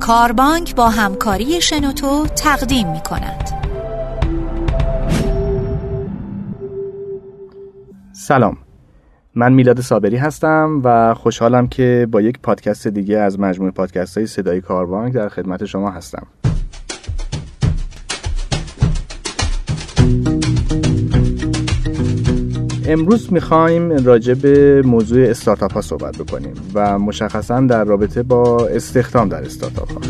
کاربانک 0.00 0.74
با 0.74 0.88
همکاری 0.88 1.60
شنوتو 1.60 2.26
تقدیم 2.26 2.92
می 2.92 3.00
کند. 3.00 3.50
سلام 8.12 8.56
من 9.34 9.52
میلاد 9.52 9.80
صابری 9.80 10.16
هستم 10.16 10.80
و 10.84 11.14
خوشحالم 11.14 11.68
که 11.68 12.08
با 12.10 12.20
یک 12.20 12.38
پادکست 12.42 12.88
دیگه 12.88 13.18
از 13.18 13.40
مجموعه 13.40 13.70
پادکست 13.70 14.16
های 14.18 14.26
صدای 14.26 14.60
کاربانک 14.60 15.14
در 15.14 15.28
خدمت 15.28 15.64
شما 15.64 15.90
هستم 15.90 16.26
امروز 22.90 23.32
می‌خوایم 23.32 24.04
راجع 24.04 24.34
به 24.34 24.82
موضوع 24.82 25.28
استارتاپ 25.28 25.72
ها 25.72 25.80
صحبت 25.80 26.18
بکنیم 26.18 26.54
و 26.74 26.98
مشخصا 26.98 27.60
در 27.60 27.84
رابطه 27.84 28.22
با 28.22 28.66
استخدام 28.66 29.28
در 29.28 29.44
استارتاپ 29.44 29.92
ها 29.92 30.00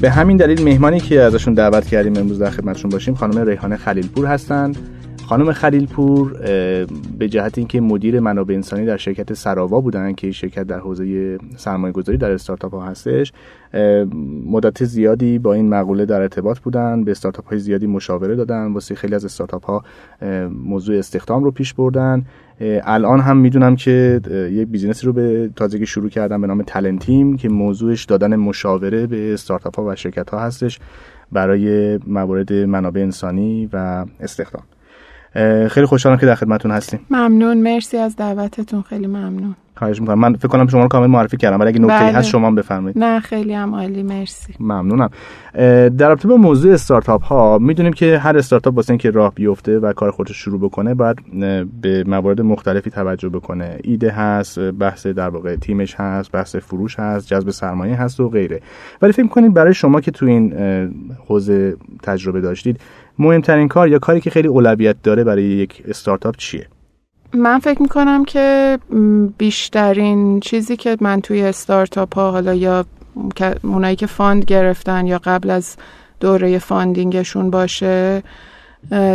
به 0.00 0.10
همین 0.10 0.36
دلیل 0.36 0.64
مهمانی 0.64 1.00
که 1.00 1.20
ازشون 1.20 1.54
دعوت 1.54 1.86
کردیم 1.86 2.16
امروز 2.16 2.38
در 2.38 2.50
خدمتشون 2.50 2.90
باشیم 2.90 3.14
خانم 3.14 3.46
ریحانه 3.46 3.76
خلیلپور 3.76 4.26
هستند 4.26 4.76
خانم 5.28 5.52
خلیلپور 5.52 6.32
به 7.18 7.28
جهت 7.28 7.58
اینکه 7.58 7.80
مدیر 7.80 8.20
منابع 8.20 8.54
انسانی 8.54 8.86
در 8.86 8.96
شرکت 8.96 9.34
سراوا 9.34 9.80
بودن 9.80 10.12
که 10.12 10.30
شرکت 10.32 10.62
در 10.62 10.78
حوزه 10.78 11.38
سرمایه 11.56 11.92
گذاری 11.92 12.18
در 12.18 12.30
استارتاپ 12.30 12.74
ها 12.74 12.84
هستش 12.84 13.32
مدت 14.46 14.84
زیادی 14.84 15.38
با 15.38 15.54
این 15.54 15.68
مقوله 15.68 16.06
در 16.06 16.20
ارتباط 16.20 16.58
بودن 16.58 17.04
به 17.04 17.10
استارتاپ 17.10 17.48
های 17.48 17.58
زیادی 17.58 17.86
مشاوره 17.86 18.34
دادن 18.34 18.72
واسه 18.72 18.94
خیلی 18.94 19.14
از 19.14 19.24
استارتاپ 19.24 19.64
ها 19.64 19.84
موضوع 20.64 20.98
استخدام 20.98 21.44
رو 21.44 21.50
پیش 21.50 21.74
بردن. 21.74 22.24
الان 22.82 23.20
هم 23.20 23.36
می‌دونم 23.36 23.76
که 23.76 24.20
یک 24.52 24.68
business 24.68 25.02
ی 25.02 25.06
رو 25.06 25.12
به 25.12 25.50
تازگی 25.56 25.86
شروع 25.86 26.08
کردن 26.08 26.40
به 26.40 26.46
نام 26.46 26.62
تلنتیم 26.62 27.36
که 27.36 27.48
موضوعش 27.48 28.04
دادن 28.04 28.36
مشاوره 28.36 29.06
به 29.06 29.34
استارتاپ 29.34 29.76
ها 29.76 29.84
و 29.86 29.94
شرکت 29.94 30.30
ها 30.30 30.38
هستش 30.38 30.78
برای 31.32 31.98
موارد 32.06 32.52
منابع 32.52 33.00
انسانی 33.00 33.68
و 33.72 34.04
استخدام. 34.20 34.62
خیلی 35.68 35.86
خوشحالم 35.86 36.18
که 36.18 36.26
در 36.26 36.34
خدمتتون 36.34 36.70
هستیم. 36.70 37.00
ممنون. 37.10 37.62
مرسی 37.62 37.96
از 37.96 38.16
دعوتتون. 38.16 38.82
خیلی 38.82 39.06
ممنون. 39.06 39.54
خواهش 39.76 40.00
می‌کنم. 40.00 40.18
من 40.18 40.34
فکر 40.34 40.48
کنم 40.48 40.66
شما 40.66 40.82
رو 40.82 40.88
کامل 40.88 41.06
معرفی 41.06 41.36
کردم 41.36 41.60
ولی 41.60 41.68
اگه 41.68 41.78
نکته 41.78 41.98
بله. 41.98 42.12
هست 42.12 42.28
شما 42.28 42.50
بفرمایید. 42.50 42.98
نه 42.98 43.20
خیلی 43.20 43.54
هم 43.54 43.74
عالی. 43.74 44.02
مرسی. 44.02 44.54
ممنونم. 44.60 45.10
در 45.98 46.08
رابطه 46.08 46.28
با 46.28 46.36
موضوع 46.36 46.74
استارتاپ 46.74 47.22
ها 47.22 47.58
می‌دونیم 47.58 47.92
که 47.92 48.18
هر 48.18 48.38
استارتاپ 48.38 48.76
واسه 48.76 48.90
اینکه 48.90 49.10
راه 49.10 49.34
بیفته 49.34 49.78
و 49.78 49.92
کار 49.92 50.10
خودش 50.10 50.36
شروع 50.36 50.60
بکنه 50.60 50.94
باید 50.94 51.16
به 51.80 52.04
موارد 52.06 52.40
مختلفی 52.40 52.90
توجه 52.90 53.28
بکنه. 53.28 53.78
ایده 53.84 54.10
هست 54.10 54.58
بحث 54.58 55.06
در 55.06 55.28
واقع 55.28 55.56
تیمش 55.56 55.94
هست 55.94 56.32
بحث 56.32 56.56
فروش 56.56 56.98
هست 56.98 57.26
جذب 57.26 57.50
سرمایه 57.50 57.94
هست 57.94 58.20
و 58.20 58.28
غیره. 58.28 58.60
ولی 59.02 59.12
فکر 59.12 59.26
کنید 59.26 59.54
برای 59.54 59.74
شما 59.74 60.00
که 60.00 60.10
تو 60.10 60.26
این 60.26 60.54
حوزه 61.26 61.76
تجربه 62.02 62.40
داشتید 62.40 62.80
مهمترین 63.18 63.68
کار 63.68 63.88
یا 63.88 63.98
کاری 63.98 64.20
که 64.20 64.30
خیلی 64.30 64.48
اولویت 64.48 64.96
داره 65.02 65.24
برای 65.24 65.44
یک 65.44 65.82
استارتاپ 65.88 66.36
چیه؟ 66.36 66.68
من 67.34 67.58
فکر 67.58 67.82
می‌کنم 67.82 68.24
که 68.24 68.78
بیشترین 69.38 70.40
چیزی 70.40 70.76
که 70.76 70.96
من 71.00 71.20
توی 71.20 71.42
استارتاپ 71.42 72.14
ها 72.14 72.30
حالا 72.30 72.54
یا 72.54 72.84
اونایی 73.62 73.96
که 73.96 74.06
fund 74.06 74.44
گرفتن 74.44 75.06
یا 75.06 75.20
قبل 75.24 75.50
از 75.50 75.76
دوره 76.20 76.58
funding 76.58 77.17
شون 77.17 77.50
باشه 77.50 78.22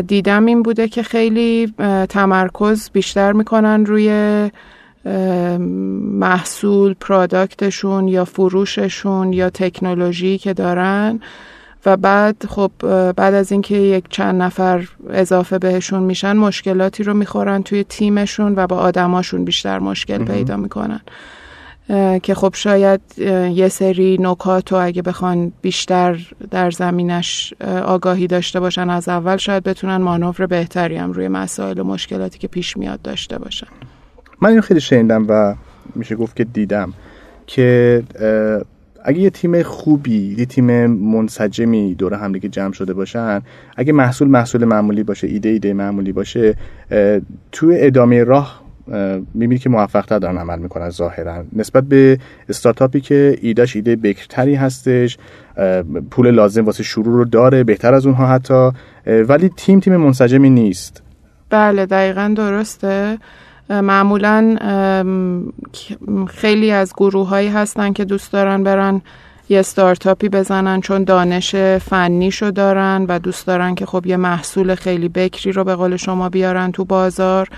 دیدم 0.07 0.45
این 0.45 0.63
بوده 0.63 0.87
که 0.87 1.03
خیلی 1.03 1.73
تمرکز 2.09 2.89
بیشتر 2.93 3.31
می‌کنن 3.33 3.85
روی 3.85 4.49
محصول 6.19 6.93
پرادکتشون 6.93 8.07
یا 8.07 8.25
فروششون 8.25 9.33
یا 9.33 9.49
تکنولوژی 9.49 10.37
که 10.37 10.53
دارن. 10.53 11.19
و 11.85 11.97
بعد 11.97 12.45
خب 12.49 12.71
بعد 13.11 13.33
از 13.33 13.51
اینکه 13.51 13.75
یک 13.75 14.03
چند 14.09 14.41
نفر 14.41 14.87
اضافه 15.09 15.59
بهشون 15.59 16.03
میشن 16.03 16.33
مشکلاتی 16.33 17.03
رو 17.03 17.13
می‌خورن 17.13 17.63
توی 17.63 17.83
تیمشون 17.83 18.53
و 18.55 18.67
با 18.67 18.77
آدماشون 18.77 19.45
بیشتر 19.45 19.79
مشکل 19.79 20.25
پیدا 20.25 20.57
می‌کنن. 20.57 21.01
که 22.23 22.35
خب 22.35 22.53
شاید 22.55 23.01
یه 23.53 23.67
سری 23.67 24.17
نکات 24.21 24.71
رو 24.71 24.85
اگه 24.85 25.01
بخوان 25.01 25.51
بیشتر 25.61 26.19
در 26.51 26.71
زمینش 26.71 27.53
آگاهی 27.85 28.27
داشته 28.27 28.59
باشن 28.59 28.89
از 28.89 29.09
اول 29.09 29.37
شاید 29.37 29.63
بتونن 29.63 29.97
مانور 29.97 30.45
بهتری 30.45 30.95
هم 30.95 31.11
روی 31.11 31.27
مسائل 31.27 31.79
و 31.79 31.83
مشکلاتی 31.83 32.39
که 32.39 32.47
پیش 32.47 32.77
میاد 32.77 33.01
داشته 33.01 33.37
باشن. 33.37 33.67
من 34.41 34.49
اینو 34.49 34.61
خیلی 34.61 34.81
شنیدم 34.81 35.25
و 35.29 35.55
میشه 35.95 36.15
گفت 36.15 36.35
که 36.35 36.43
دیدم 36.43 36.93
که 37.47 38.03
اگه 39.03 39.19
یه 39.19 39.29
تیم 39.29 39.63
خوبی 39.63 40.35
یه 40.37 40.45
تیم 40.45 40.85
منسجمی 40.85 41.95
دور 41.95 42.13
هم 42.13 42.31
دیگه 42.31 42.49
جمع 42.49 42.73
شده 42.73 42.93
باشن 42.93 43.41
اگه 43.77 43.93
محصول 43.93 44.27
محصول 44.27 44.65
معمولی 44.65 45.03
باشه 45.03 45.27
ایده 45.27 45.49
ایده 45.49 45.73
معمولی 45.73 46.11
باشه 46.11 46.55
تو 47.51 47.71
ادامه 47.73 48.23
راه 48.23 48.61
می‌بینی 49.33 49.57
که 49.57 49.69
موفق 49.69 50.05
تر 50.05 50.19
دارن 50.19 50.37
عمل 50.37 50.59
می‌کنن 50.59 50.89
ظاهرا. 50.89 51.43
نسبت 51.53 51.83
به 51.83 52.19
استارتاپی 52.49 53.01
که 53.01 53.37
ایدهش 53.41 53.75
ایده 53.75 53.95
بکرتری 53.95 54.55
هستش 54.55 55.17
پول 56.11 56.31
لازم 56.31 56.65
واسه 56.65 56.83
شروع 56.83 57.15
رو 57.15 57.25
داره 57.25 57.63
بهتر 57.63 57.93
از 57.93 58.05
اونها 58.05 58.27
حتی 58.27 58.71
ولی 59.07 59.49
تیم 59.57 59.79
تیم 59.79 59.97
منسجمی 59.97 60.49
نیست. 60.49 61.03
بله 61.49 61.85
دقیقا 61.85 62.33
درسته. 62.37 63.17
معمولا 63.69 64.55
خیلی 66.27 66.71
از 66.71 66.93
گروه 66.97 67.27
هایی 67.27 67.49
هستن 67.49 67.93
که 67.93 68.05
دوست 68.05 68.31
دارن 68.31 68.63
برن 68.63 69.01
یه 69.49 69.61
ستارتاپی 69.61 70.29
بزنن 70.29 70.81
چون 70.81 71.03
دانش 71.03 71.55
فنیشو 71.55 72.51
دارن 72.51 73.05
و 73.09 73.19
دوست 73.19 73.47
دارن 73.47 73.75
که 73.75 73.85
خب 73.85 74.05
یه 74.05 74.17
محصول 74.17 74.75
خیلی 74.75 75.09
بکری 75.09 75.51
رو 75.51 75.63
به 75.63 75.75
قول 75.75 75.95
شما 75.95 76.29
بیارن 76.29 76.71
تو 76.71 76.85
بازار. 76.85 77.49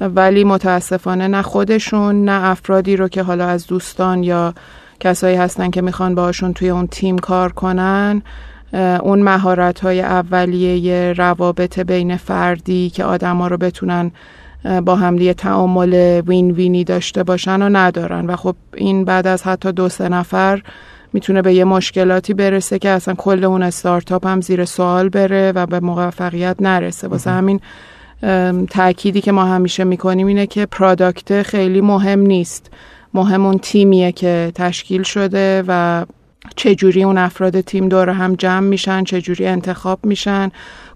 ولی 0.00 0.44
متاسفانه 0.44 1.28
نه 1.28 1.42
خودشون 1.42 2.24
نه 2.24 2.44
افرادی 2.44 2.96
رو 2.96 3.08
که 3.08 3.22
حالا 3.22 3.46
از 3.46 3.66
دوستان 3.66 4.22
یا 4.22 4.54
کسایی 5.00 5.36
هستن 5.36 5.70
که 5.70 5.82
می‌خوان 5.82 6.14
باشون 6.14 6.52
توی 6.52 6.70
اون 6.70 6.86
تیم 6.86 7.18
کار 7.18 7.52
کنن. 7.52 8.22
اون 9.02 9.22
مهارت 9.22 9.80
های 9.80 10.00
اولیه 10.00 11.12
روابط 11.12 11.80
بین 11.80 12.16
فردی 12.16 12.90
که 12.90 13.04
آدما 13.04 13.48
رو 13.48 13.56
بتونن 13.56 14.12
با 14.84 14.96
همدیگه 14.96 15.34
تعامل 15.34 16.20
وین 16.26 16.50
وینی 16.50 16.84
داشته 16.84 17.22
باشن 17.22 17.62
و 17.62 17.68
ندارن. 17.68 18.26
و 18.26 18.36
خب 18.36 18.56
این 18.74 19.04
بعد 19.04 19.26
از 19.26 19.42
حتی 19.42 19.72
دو 19.72 19.88
سه 19.88 20.08
نفر 20.08 20.62
می‌تونه 21.12 21.42
به 21.42 21.54
یه 21.54 21.64
مشکلاتی 21.64 22.34
برسه 22.34 22.78
که 22.78 22.88
اصلا 22.88 23.14
کل 23.14 23.44
اون 23.44 23.62
استارتاپ 23.62 24.26
هم 24.26 24.40
زیر 24.40 24.64
سوال 24.64 25.08
بره 25.08 25.52
و 25.52 25.66
به 25.66 25.80
موفقیت 25.80 26.56
نرسه. 26.60 27.08
واسه 27.08 27.30
همین 27.30 27.60
تأکیدی 28.70 29.20
که 29.20 29.32
ما 29.32 29.44
همیشه 29.44 29.84
می‌کنیم 29.84 30.26
اینه 30.26 30.46
که 30.46 30.66
پرادکت 30.66 31.42
خیلی 31.42 31.80
مهم 31.80 32.20
نیست. 32.20 32.70
مهم 33.14 33.46
اون 33.46 33.58
تیمیه 33.58 34.12
که 34.12 34.52
تشکیل 34.54 35.02
شده 35.02 35.64
و 35.68 36.04
چجوری 36.56 37.04
اون 37.04 37.18
افراد 37.18 37.60
تیم 37.60 37.88
دور 37.88 38.10
هم 38.10 38.34
جمع 38.34 38.68
میشن 38.68 39.04
چجوری 39.04 39.46
انتخاب 39.46 39.98
میشن. 40.02 40.50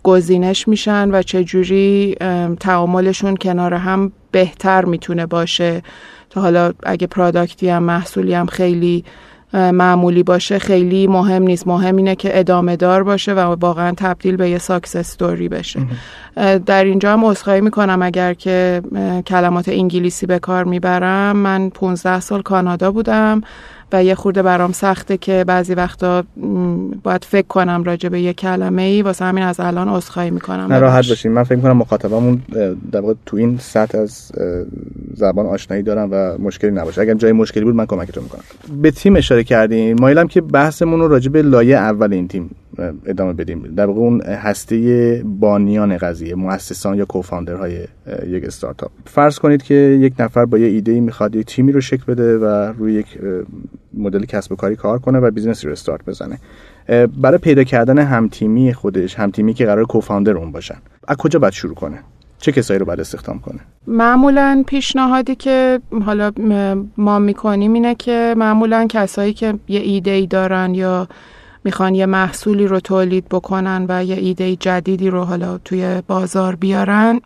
گزینش 0.09 0.69
میشن 0.69 1.11
و 1.11 1.23
چجوری 1.23 2.17
تعاملشون 2.61 3.37
کنار 3.37 3.75
هم 3.75 4.13
بهتر 4.31 4.85
می‌تونه 4.85 5.27
باشه. 5.27 5.83
تا 6.31 6.41
حالا 6.41 6.73
اگه 6.83 7.07
product 7.07 7.61
ی 7.61 7.69
هم 7.69 7.83
محصولی 7.83 8.35
هم 8.35 8.47
خیلی 8.47 9.05
معمولی 9.53 10.23
باشه 10.23 10.59
خیلی 10.59 11.07
مهم 11.07 11.43
نیست. 11.43 11.67
مهم 11.67 11.97
اینه 11.97 12.15
که 12.15 12.39
ادامه 12.39 12.77
دار 12.77 13.03
باشه 13.03 13.35
و 13.35 13.39
واقعا 13.39 13.93
تبدیل 13.97 14.37
به 14.37 14.51
یه 14.51 14.59
success 14.59 14.97
story 14.97 15.49
بشه. 15.49 15.81
در 16.67 16.85
اینجا 16.85 17.13
هم 17.13 17.25
عذرخواهی 17.25 17.61
می‌کنم 17.61 18.03
اگر 18.03 18.35
که 18.35 18.83
کلمات 19.27 19.69
انگلیسی 19.69 20.27
به 20.27 20.39
کار 20.39 20.65
می‌برم. 20.65 21.37
من 21.37 21.71
15 21.71 22.21
سال 22.21 22.43
کانادا 22.43 22.93
بودم. 22.93 23.41
و 23.93 24.05
یه 24.05 24.15
خورده 24.15 24.43
برام 24.43 24.73
سخته 24.73 25.17
که 25.17 25.45
بعضی 25.47 25.75
وقتا 25.75 26.25
باید 27.03 27.25
فکر 27.25 27.47
کنم 27.47 27.85
راجع 27.85 28.09
به 28.09 28.21
یه 28.21 28.33
کلمه 28.33 28.83
ای 28.83 29.03
واسه 29.03 29.25
همین 29.25 29.45
از 29.45 29.61
الان 29.61 29.89
عذرخواهی 29.89 30.31
می‌کنم. 30.31 30.73
نه 30.73 30.79
راحت 30.79 31.09
باشین. 31.09 31.33
من 31.33 31.43
فکر 31.43 31.57
می‌کنم 31.57 31.77
مخاطبمون 31.77 32.43
در 32.93 33.01
واقع 33.01 33.15
تو 33.27 33.37
این 33.37 33.59
سطح 33.59 33.99
از 33.99 34.33
زبان 35.15 35.47
آشنایی 35.47 35.83
دارن 35.83 36.09
و 36.11 36.39
مشکلی 36.39 36.71
نباشه. 36.71 37.01
اگر 37.01 37.15
جای 37.15 37.33
مشکلی 37.33 37.65
بود 37.65 37.75
من 37.75 37.87
کمکتون 37.87 38.25
می‌کنم. 38.25 38.43
به 38.83 38.91
تیم 38.91 39.17
اشاره 39.17 39.45
کردیم 39.45 39.97
مایلم 40.01 40.29
که 40.29 40.41
بحثمون 40.41 41.01
رو 41.01 41.09
راجع 41.09 41.31
به 41.31 41.43
لایه 41.43 41.77
اول 41.77 42.13
این 42.13 42.29
تیم 42.29 42.51
ادامه 43.07 43.33
بدیم. 43.33 43.63
در 43.77 43.87
واقع 43.87 44.01
اون 44.01 44.23
هسته 44.23 45.23
بانیان 45.25 45.97
قضیه 45.97 46.35
مؤسسان 46.35 46.99
یا 46.99 47.05
کوفاندرهای 47.05 47.79
یک 48.27 48.45
استارتاپ 48.45 48.91
فرض 49.05 49.39
کنید 49.39 49.63
که 49.63 49.75
یک 49.75 50.15
نفر 50.19 50.45
با 50.45 50.59
یه 50.59 50.67
ایده 50.67 51.01
می‌خواد 51.01 51.37
یک 51.37 51.47
تیمی 51.47 51.73
رو 51.73 51.81
شکل 51.81 52.05
بده 52.09 52.39
و 52.39 52.45
روی 52.79 52.93
یک 52.93 53.19
مدل 53.95 54.25
کسب 54.25 54.53
و 54.53 54.57
کاری 54.57 54.77
کار 54.77 54.99
کنه 54.99 55.19
و 55.19 55.31
business 55.31 55.63
ی 55.63 55.67
رو 55.67 55.73
استارت 55.73 56.05
بزنه. 56.05 56.39
برای 57.23 57.39
پیدا 57.39 57.65
کردن 57.65 57.99
همتیمی 57.99 58.73
خودش 58.73 59.15
همتیمی 59.15 59.55
که 59.55 59.67
قرار 59.67 59.85
co-founder 59.85 60.37
اون 60.37 60.53
باشن 60.53 60.77
از 61.09 61.17
کجا 61.17 61.39
باید 61.39 61.53
شروع 61.53 61.75
کنه؟ 61.75 61.99
چه 62.39 62.53
کسایی 62.53 62.79
رو 62.79 62.87
باید 62.87 63.01
استخدام 63.01 63.39
کنه؟ 63.39 63.61
معمولا 63.87 64.65
پیشنهادی 64.67 65.35
که 65.35 65.81
حالا 66.05 66.33
ما 66.97 67.19
می‌کنیم 67.19 67.73
اینه 67.73 67.95
که 67.95 68.35
معمولا 68.37 68.87
کسایی 68.91 69.33
که 69.33 69.55
یه 69.69 69.81
ایده 69.81 70.11
ای 70.11 70.27
دارن 70.27 70.75
یا 70.75 71.09
می‌خوان 71.65 71.95
یه 71.95 72.07
محصولی 72.07 72.67
رو 72.67 72.81
تولید 72.81 73.29
بکنن 73.29 73.87
و 73.89 74.05
یه 74.05 74.17
ایده 74.17 74.57
جدیدی 74.57 75.11
رو 75.11 75.25
حالا 75.25 75.59
توی 75.59 76.03
بازار 76.07 76.57
بیارن 76.57 77.21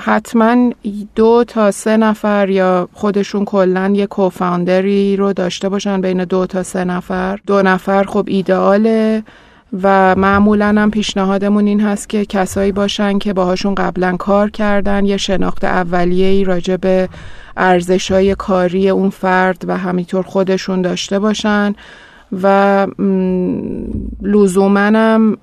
حتما 0.00 0.72
دو 1.14 1.44
تا 1.48 1.70
سه 1.70 1.96
نفر 1.96 2.48
یا 2.48 2.88
خودشون 2.92 3.44
کلا 3.44 3.92
یه 3.94 4.06
کوفاندری 4.06 5.16
رو 5.16 5.32
داشته 5.32 5.68
باشن 5.68 6.00
بین 6.00 6.24
دو 6.24 6.46
تا 6.46 6.62
سه 6.62 6.84
نفر. 6.84 7.38
دو 7.46 7.62
نفر 7.62 8.04
خب 8.04 8.24
ایدئاله 8.28 9.22
و 9.82 10.14
معمولا 10.14 10.66
هم 10.66 10.90
پیشنهادمون 10.90 11.66
این 11.66 11.80
هست 11.80 12.08
که 12.08 12.24
کسایی 12.24 12.72
باشن 12.72 13.18
که 13.18 13.32
باهاشون 13.32 13.74
قبلا 13.74 14.16
کار 14.16 14.50
کردن. 14.50 15.04
یه 15.04 15.16
شناخت 15.16 15.64
اولیه‌ای 15.64 16.44
راجع 16.44 16.76
به 16.76 17.08
ارزشای 17.56 18.34
کاری 18.34 18.88
اون 18.88 19.10
فرد 19.10 19.64
و 19.68 19.78
همینطور 19.78 20.22
خودشون 20.22 20.82
داشته 20.82 21.18
باشن. 21.18 21.74
و 22.32 22.86
لزومنم 24.22 25.36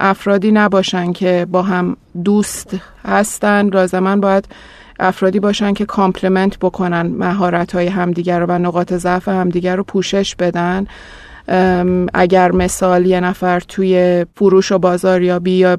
افرادی 0.00 0.52
نباشن 0.52 1.12
که 1.12 1.46
با 1.50 1.62
هم 1.62 1.96
دوست 2.24 2.76
هستن. 3.04 3.68
لازما 3.68 4.16
باید 4.16 4.48
افرادی 5.00 5.40
باشن 5.40 5.72
که 5.72 5.84
complement 5.84 6.58
بکنن 6.58 7.02
مهارت 7.06 7.74
های 7.74 7.86
همدیگر 7.86 8.40
رو 8.40 8.46
و 8.46 8.52
نقاط 8.52 8.92
ضعف 8.92 9.28
همدیگر 9.28 9.76
رو 9.76 9.84
پوشش 9.84 10.34
بدن. 10.36 10.86
اگر 12.14 12.52
مثال 12.52 13.06
یه 13.06 13.20
نفر 13.20 13.60
توی 13.60 14.26
فروش 14.34 14.72
و 14.72 14.78
بازاریابی 14.78 15.50
یا 15.50 15.78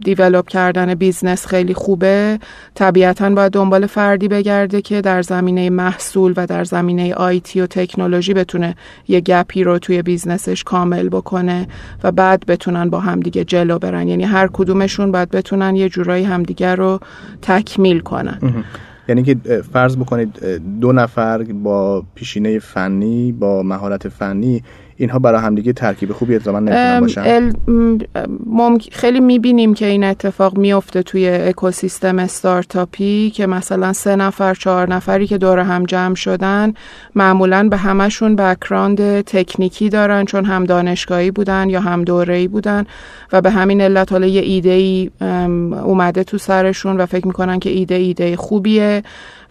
develop 0.00 0.48
کردن 0.48 0.94
business 0.94 1.46
خیلی 1.46 1.74
خوبه 1.74 2.38
طبیعتا 2.74 3.30
باید 3.30 3.52
دنبال 3.52 3.86
فردی 3.86 4.28
بگرده 4.28 4.82
که 4.82 5.00
در 5.00 5.22
زمینه 5.22 5.70
محصول 5.70 6.34
و 6.36 6.46
در 6.46 6.64
زمینه 6.64 7.14
IT 7.14 7.60
و 7.60 7.66
تکنولوژی 7.66 8.34
بتونه 8.34 8.74
یه 9.08 9.20
gap 9.20 9.53
ی 9.53 9.64
رو 9.64 9.78
توی 9.78 10.02
business 10.02 10.52
ش 10.52 10.64
کامل 10.64 11.08
بکنه 11.08 11.68
و 12.04 12.12
بعد 12.12 12.46
بتونن 12.46 12.90
با 12.90 13.00
همدیگه 13.00 13.44
جلو 13.44 13.78
برن. 13.78 14.08
یعنی 14.08 14.24
هر 14.24 14.48
کدومشون 14.52 15.12
باید 15.12 15.30
بتونن 15.30 15.76
یه 15.76 15.88
جورایی 15.88 16.24
همدیگه 16.24 16.74
رو 16.74 17.00
تکمیل 17.42 18.00
کنن. 18.00 18.64
یعنی 19.08 19.22
که 19.22 19.34
فرض 19.72 19.96
بکنید 19.96 20.44
دو 20.80 20.92
نفر 20.92 21.42
با 21.42 22.04
پیشینه 22.14 22.58
فنی 22.58 23.32
با 23.32 23.62
مهارت 23.62 24.08
فنی 24.08 24.62
اینها 24.96 25.18
برای 25.18 25.40
همدیگه 25.40 25.72
ترکیب 25.72 26.12
خوبی 26.12 26.34
الزاما 26.34 26.60
نمی‌تونن 26.60 27.00
باشن. 27.00 28.82
خیلی 28.92 29.20
می‌بینیم 29.20 29.74
که 29.74 29.86
این 29.86 30.04
اتفاق 30.04 30.58
میفته 30.58 31.02
توی 31.02 31.28
اکوسیستم 31.28 32.18
استارتاپی 32.18 33.30
که 33.30 33.46
مثلا 33.46 33.92
سه 33.92 34.16
نفر 34.16 34.54
چهار 34.54 34.94
نفری 34.94 35.26
که 35.26 35.38
دور 35.38 35.58
هم 35.58 35.84
جمع 35.84 36.14
شدن 36.14 36.74
معمولا 37.14 37.68
به 37.68 37.76
همشون 37.76 38.36
background 38.36 39.20
تکنیکی 39.20 39.88
دارن 39.88 40.24
چون 40.24 40.44
هم 40.44 40.64
دانشگاهی 40.64 41.30
بودن 41.30 41.70
یا 41.70 41.80
هم 41.80 42.04
دوره‌ای 42.04 42.48
بودن 42.48 42.86
و 43.32 43.40
به 43.40 43.50
همین 43.50 43.80
علت 43.80 44.12
حالا 44.12 44.26
یه 44.26 44.42
ایده 44.42 44.70
ای 44.70 45.10
اومده 45.84 46.24
تو 46.24 46.38
سرشون 46.38 46.96
و 46.96 47.06
فکر 47.06 47.26
می‌کنن 47.26 47.58
که 47.58 47.70
ایده 47.70 47.94
ایده 47.94 48.36
خوبیه. 48.36 49.02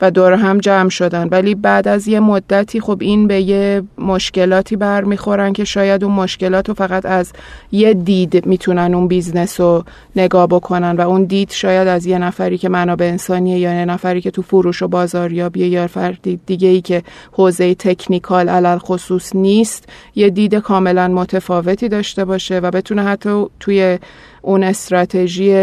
و 0.01 0.11
دور 0.11 0.33
هم 0.33 0.57
جمع 0.57 0.89
شدن. 0.89 1.27
ولی 1.27 1.55
بعد 1.55 1.87
از 1.87 2.07
یه 2.07 2.19
مدتی 2.19 2.79
خب 2.79 2.97
این 3.01 3.27
به 3.27 3.41
یه 3.41 3.83
مشکلاتی 3.97 4.75
برمیخورن 4.75 5.53
که 5.53 5.63
شاید 5.63 6.03
اون 6.03 6.13
مشکلات 6.13 6.67
رو 6.67 6.73
فقط 6.73 7.05
از 7.05 7.31
یه 7.71 7.93
دید 7.93 8.45
می‌تونن 8.45 8.93
اون 8.93 9.07
business 9.07 9.59
رو 9.59 9.83
نگاه 10.15 10.47
بکنن. 10.47 10.95
و 10.95 11.01
اون 11.01 11.23
دید 11.23 11.51
شاید 11.51 11.87
از 11.87 12.05
یه 12.05 12.17
نفری 12.17 12.57
که 12.57 12.69
منابع 12.69 13.05
انسانیه 13.05 13.59
یا 13.59 13.73
یه 13.73 13.85
نفری 13.85 14.21
که 14.21 14.31
تو 14.31 14.41
فروش 14.41 14.81
و 14.81 14.87
بازاریابی 14.87 15.67
یا 15.67 15.87
فردی 15.87 16.39
دیگه 16.45 16.67
ای 16.67 16.81
که 16.81 17.03
حوزه 17.31 17.75
تکنیکال 17.75 18.49
علل 18.49 18.77
خصوص 18.77 19.35
نیست 19.35 19.89
یه 20.15 20.29
دید 20.29 20.55
کاملا 20.55 21.07
متفاوتی 21.07 21.89
داشته 21.89 22.25
باشه 22.25 22.59
و 22.59 22.71
بتونه 22.71 23.03
حتی 23.03 23.45
توی 23.59 23.99
اون 24.45 24.63
استراتژی 24.63 25.53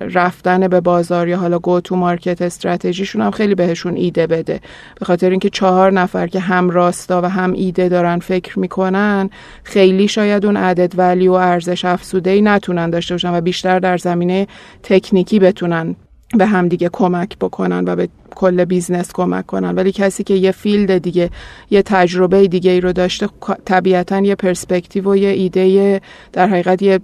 رفتن 0.00 0.68
به 0.68 0.80
بازار 0.80 1.28
یا 1.28 1.38
حالا 1.38 1.58
گو 1.58 1.80
تو 1.80 1.96
مارکت 1.96 2.42
استراتژیشون 2.42 3.22
هم 3.22 3.30
خیلی 3.30 3.54
بهشون 3.54 3.96
ایده 3.96 4.26
بده. 4.26 4.60
به 5.00 5.06
خاطر 5.06 5.30
اینکه 5.30 5.50
چهار 5.50 5.92
نفر 5.92 6.26
که 6.26 6.40
هم 6.40 6.70
راستا 6.70 7.22
و 7.22 7.24
هم 7.24 7.52
ایده 7.52 7.88
دارن 7.88 8.18
فکر 8.18 8.58
می‌کنن 8.58 9.30
خیلی 9.64 10.08
شاید 10.08 10.46
اون 10.46 10.56
عدد 10.56 10.92
ولی 10.96 11.28
و 11.28 11.32
ارزش 11.32 11.84
افزوده 11.84 12.30
ای 12.30 12.42
نتونن 12.42 12.90
داشته 12.90 13.14
باشن 13.14 13.34
و 13.34 13.40
بیشتر 13.40 13.78
در 13.78 13.98
زمینه 13.98 14.46
تکنیکی 14.82 15.38
بتونن 15.38 15.96
به 16.38 16.46
همدیگه 16.46 16.88
کمک 16.92 17.38
بکنن 17.38 17.84
و 17.86 17.96
به 17.96 18.08
کل 18.34 18.64
business 18.64 19.12
کمک 19.12 19.46
کنن. 19.46 19.74
ولی 19.74 19.92
کسی 19.92 20.24
که 20.24 20.34
یه 20.34 20.50
field 20.50 20.98
دیگه 20.98 21.30
یه 21.70 21.82
تجربه 21.82 22.48
دیگه 22.48 22.70
ای 22.70 22.80
رو 22.80 22.92
داشته 22.92 23.28
طبیعتا 23.64 24.20
یه 24.20 24.34
پرسپکتیو 24.34 25.10
و 25.10 25.16
یه 25.16 25.28
ایده 25.28 26.00
در 26.32 26.46
حقیقت 26.46 26.82
یه 26.82 27.00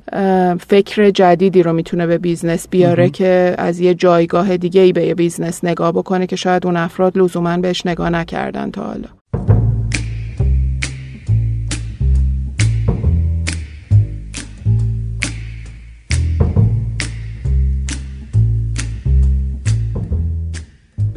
فکر 0.68 1.10
جدیدی 1.10 1.62
رو 1.62 1.72
می‌تونه 1.72 2.06
به 2.06 2.18
business 2.18 2.68
بیاره 2.68 3.10
که 3.10 3.54
از 3.58 3.80
یه 3.80 3.94
جایگاه 3.94 4.56
دیگه 4.56 4.80
ای 4.80 4.92
به 4.92 5.06
یه 5.06 5.14
business 5.14 5.64
نگاه 5.64 5.92
بکنه 5.92 6.26
که 6.26 6.36
شاید 6.36 6.66
اون 6.66 6.76
افراد 6.76 7.18
لزوما 7.18 7.56
بهش 7.56 7.86
نگاه 7.86 8.10
نکردن 8.10 8.70
تا 8.70 8.82
حالا. 8.82 9.69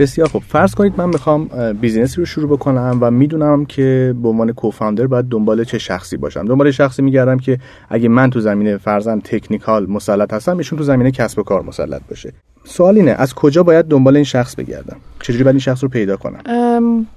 بسیار 0.04 0.28
خب 0.28 0.40
فرض 0.40 0.76
کنید 0.76 0.94
من 0.98 1.10
می‌خوام 1.10 1.48
بیزینسی 1.82 2.18
رو 2.18 2.26
شروع 2.26 2.50
بکنم 2.50 2.98
و 3.02 3.12
می‌دونم 3.12 3.66
که 3.66 4.16
به 4.24 4.30
عنوان 4.30 4.52
کوفاندر 4.52 5.08
باید 5.08 5.26
دنبال 5.26 5.64
چه 5.64 5.78
شخصی 5.78 6.18
باشم. 6.18 6.46
دنبال 6.46 6.72
شخصی 6.72 7.02
میگردم 7.02 7.38
که 7.38 7.58
اگه 7.90 8.10
من 8.10 8.30
تو 8.30 8.40
زمینه 8.40 8.78
فرزن 8.78 9.20
تکنیکال 9.20 9.86
مسلط 9.90 10.34
هستم 10.34 10.58
ایشون 10.58 10.80
تو 10.80 10.84
زمینه 10.84 11.12
کسب 11.12 11.40
و 11.40 11.44
کار 11.44 11.62
مسلط 11.62 12.02
باشه. 12.10 12.34
سوال 12.64 12.96
اینه 12.96 13.12
از 13.12 13.34
کجا 13.34 13.64
باید 13.64 13.86
دنبال 13.86 14.16
این 14.16 14.26
شخص 14.26 14.56
بگردم؟ 14.56 14.98
چجوری 15.22 15.44
باید 15.44 15.56
این 15.56 15.60
شخص 15.60 15.84
رو 15.84 15.90
پیدا 15.90 16.18
کنم؟ 16.18 16.42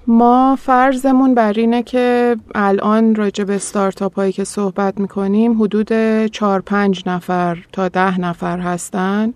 ما 0.07 0.57
فرضمون 0.61 1.35
بر 1.35 1.53
اینه 1.53 1.83
که 1.83 2.37
الان 2.55 3.15
راجع 3.15 3.45
به 3.45 3.55
استارتاپ 3.55 4.15
هایی 4.15 4.33
که 4.33 4.45
صحبت 4.45 5.01
می‌کنیم 5.01 5.63
حدود 5.63 5.93
4 6.27 6.61
5 6.61 7.03
نفر 7.07 7.59
تا 7.73 7.89
ده 7.89 8.21
نفر 8.21 8.59
هستن. 8.59 9.33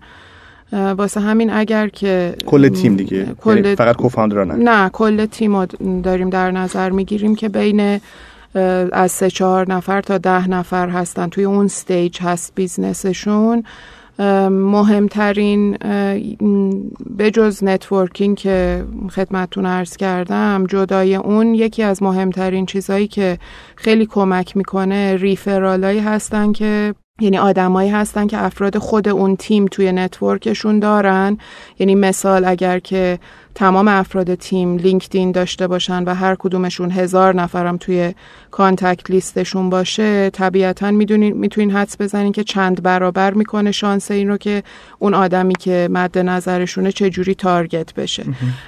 واسه 0.71 1.19
همین 1.19 1.49
اگر 1.49 1.87
که 1.87 2.35
کل 2.45 2.69
تیم 2.69 2.95
دیگه. 2.95 3.25
کل 3.41 3.57
یعنی 3.57 3.75
فقط 3.75 3.95
co-founder 3.95 4.43
نه. 4.43 4.53
نه 4.53 4.89
کل 4.89 5.25
تیم 5.25 5.65
داریم 6.01 6.29
در 6.29 6.51
نظر 6.51 6.89
می‌گیریم 6.89 7.35
که 7.35 7.49
بین 7.49 7.99
از 8.91 9.11
سه 9.11 9.29
چهار 9.29 9.73
نفر 9.73 10.01
تا 10.01 10.17
ده 10.17 10.49
نفر 10.49 10.89
هستن. 10.89 11.27
توی 11.27 11.43
اون 11.43 11.65
stage 11.65 12.21
هست 12.21 12.51
business 12.55 13.27
شون 13.27 13.63
مهمترین 14.49 15.77
به 17.17 17.31
جز 17.33 17.63
networking 17.63 18.37
که 18.37 18.83
خدمتتون 19.11 19.65
عرض 19.65 19.97
کردم 19.97 20.65
جدای 20.69 21.15
اون 21.15 21.55
یکی 21.55 21.83
از 21.83 22.03
مهمترین 22.03 22.65
چیزهایی 22.65 23.07
که 23.07 23.37
خیلی 23.75 24.05
کمک 24.05 24.57
می‌کنه 24.57 25.15
referral 25.15 25.82
ایی 25.82 25.99
هستن 25.99 26.51
که 26.51 26.93
یعنی 27.21 27.37
آدمایی 27.37 27.89
هستن 27.89 28.27
که 28.27 28.37
افراد 28.43 28.77
خود 28.77 29.09
اون 29.09 29.35
تیم 29.35 29.65
توی 29.65 29.91
network 29.91 30.47
شون 30.47 30.79
دارن. 30.79 31.37
یعنی 31.79 31.95
مثال 31.95 32.45
اگر 32.45 32.79
که 32.79 33.19
تمام 33.55 33.87
افراد 33.87 34.35
تیم 34.35 34.77
لینکدین 34.77 35.31
داشته 35.31 35.67
باشن 35.67 36.03
و 36.03 36.15
هر 36.15 36.35
کدومشون 36.35 36.91
هزار 36.91 37.35
نفرم 37.35 37.77
توی 37.77 38.13
contact 38.51 39.11
list 39.11 39.40
شون 39.40 39.69
باشه 39.69 40.29
طبیعتا 40.29 40.91
می‌دونین 40.91 41.37
می‌تونین 41.37 41.71
حدس 41.71 42.01
بزنین 42.01 42.31
که 42.31 42.43
چند 42.43 42.83
برابر 42.83 43.33
می‌کنه 43.33 43.71
شانس 43.71 44.11
این 44.11 44.27
رو 44.27 44.37
که 44.37 44.63
اون 44.99 45.13
آدمی 45.13 45.53
که 45.55 45.87
مد 45.91 46.17
نظرشونه 46.17 46.91
چجوری 46.91 47.35
target 47.35 47.93
بشه. 47.93 48.25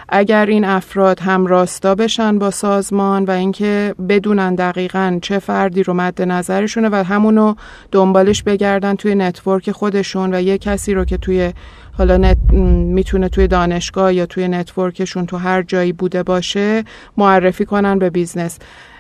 اگر 0.10 0.46
این 0.46 0.66
افراد 0.66 1.20
هم 1.20 1.46
راستا 1.46 1.96
بشن 1.96 2.40
با 2.40 2.52
سازمان 2.52 3.26
و 3.26 3.32
اینکه 3.32 3.96
بدونن 4.10 4.56
دقیقا 4.56 5.20
چه 5.22 5.40
فردی 5.40 5.84
رو 5.84 5.94
مد 5.94 6.22
نظرشونه 6.22 6.90
و 6.90 6.96
همونو 6.96 7.56
دنبالش 7.92 8.44
بگردن 8.44 8.96
توی 8.96 9.16
network 9.16 9.72
خودشون 9.72 10.34
و 10.34 10.42
یه 10.42 10.58
کسی 10.58 10.94
رو 10.94 11.06
که 11.06 11.18
توی 11.18 11.54
حالا 11.98 12.18
نت 12.18 12.38
می‌تونه 12.54 13.30
توی 13.30 13.48
دانشگاه 13.48 14.14
یا 14.14 14.26
توی 14.26 14.48
network 14.48 14.97
شون 14.97 15.26
تو 15.26 15.38
هر 15.38 15.62
جایی 15.62 15.94
بوده 15.94 16.24
باشه 16.24 16.84
معرفی 17.18 17.66
کنن 17.66 18.00
به 18.00 18.10
business. 18.10 18.60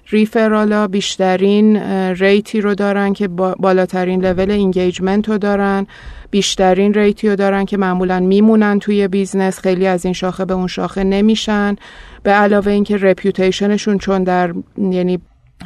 referral 0.09 0.79
ا 0.79 0.87
بیشترین 0.87 1.77
rate 2.13 2.52
ی 2.52 2.61
رو 2.61 2.75
دارن 2.75 3.13
که 3.13 3.27
بالاترین 3.27 4.25
level 4.25 4.51
engagement 4.51 5.29
رو 5.29 5.37
دارن. 5.37 5.87
بیشترین 6.31 6.93
rate 6.93 7.22
ی 7.22 7.29
رو 7.29 7.35
دارن 7.35 7.65
که 7.65 7.77
معمولا 7.77 8.19
میمونن 8.19 8.79
توی 8.79 9.07
business. 9.07 9.59
خیلی 9.59 9.87
از 9.87 10.05
این 10.05 10.13
شاخه 10.13 10.45
به 10.45 10.53
اون 10.53 10.67
شاخه 10.67 11.03
نمیشن. 11.03 11.75
به 12.23 12.31
علاوه 12.31 12.71
اینکه 12.71 12.97
reputation 12.97 13.69
شون 13.69 13.97
چون 13.97 14.23
در 14.23 14.53
یعنی 14.77 15.19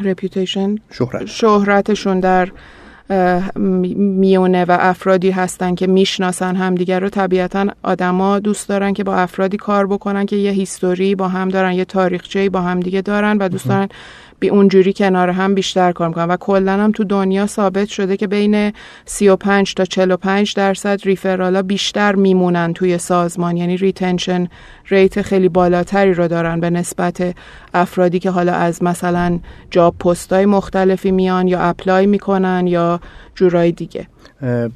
reputation 0.04 0.76
شهرت. 0.92 1.26
شهرتشون 1.26 2.20
در 2.20 2.50
میونه 3.96 4.66
و 4.66 4.78
افرادی 4.80 5.32
هستن 5.32 5.76
که 5.76 5.88
می‌شناسن 5.88 6.56
همدیگر 6.56 7.00
رو. 7.00 7.10
طبیعتا 7.10 7.68
آدما 7.84 8.40
دوست 8.40 8.70
دارن 8.70 8.94
که 8.94 9.04
با 9.04 9.16
افرادی 9.16 9.58
کار 9.58 9.88
بکنن 9.88 10.26
که 10.26 10.36
یه 10.36 10.52
history 10.52 11.16
با 11.16 11.28
هم 11.28 11.50
دارن 11.50 11.74
یه 11.74 11.86
تاریخچه 11.86 12.50
با 12.50 12.62
هم 12.62 12.80
دیگه 12.80 13.02
دارن 13.02 13.38
و 13.38 13.50
دوست 13.50 13.68
دارن 13.68 13.88
بی 14.40 14.50
اونجوری 14.50 14.94
کنار 14.94 15.30
هم 15.30 15.56
بیشتر 15.56 15.92
کار 15.92 16.08
می‌کنن. 16.08 16.28
و 16.28 16.38
کلا 16.38 16.72
هم 16.72 16.92
تو 16.92 17.04
دنیا 17.04 17.48
ثابت 17.48 17.88
شده 17.88 18.18
که 18.18 18.28
بین 18.28 18.74
35 19.06 19.74
تا 19.74 19.86
45 19.86 20.54
درصد 20.54 21.00
referral 21.06 21.55
ا 21.55 21.62
بیشتر 21.62 22.16
میمونن 22.16 22.74
توی 22.74 22.98
سازمان. 22.98 23.58
یعنی 23.58 23.78
retention 23.78 24.48
rate 24.90 25.22
خیلی 25.22 25.50
بالاتری 25.50 26.14
رو 26.14 26.28
دارن 26.28 26.60
به 26.60 26.70
نسبت 26.70 27.36
افرادی 27.74 28.20
که 28.20 28.30
حالا 28.30 28.54
از 28.54 28.84
مثلا 28.84 29.40
جاب 29.72 29.98
پستای 29.98 30.46
مختلفی 30.46 31.12
میان 31.12 31.48
یا 31.48 31.60
اپلای 31.60 32.06
می‌کنن 32.06 32.68
یا 32.68 33.00
جورای 33.38 33.72
دیگه 33.72 34.08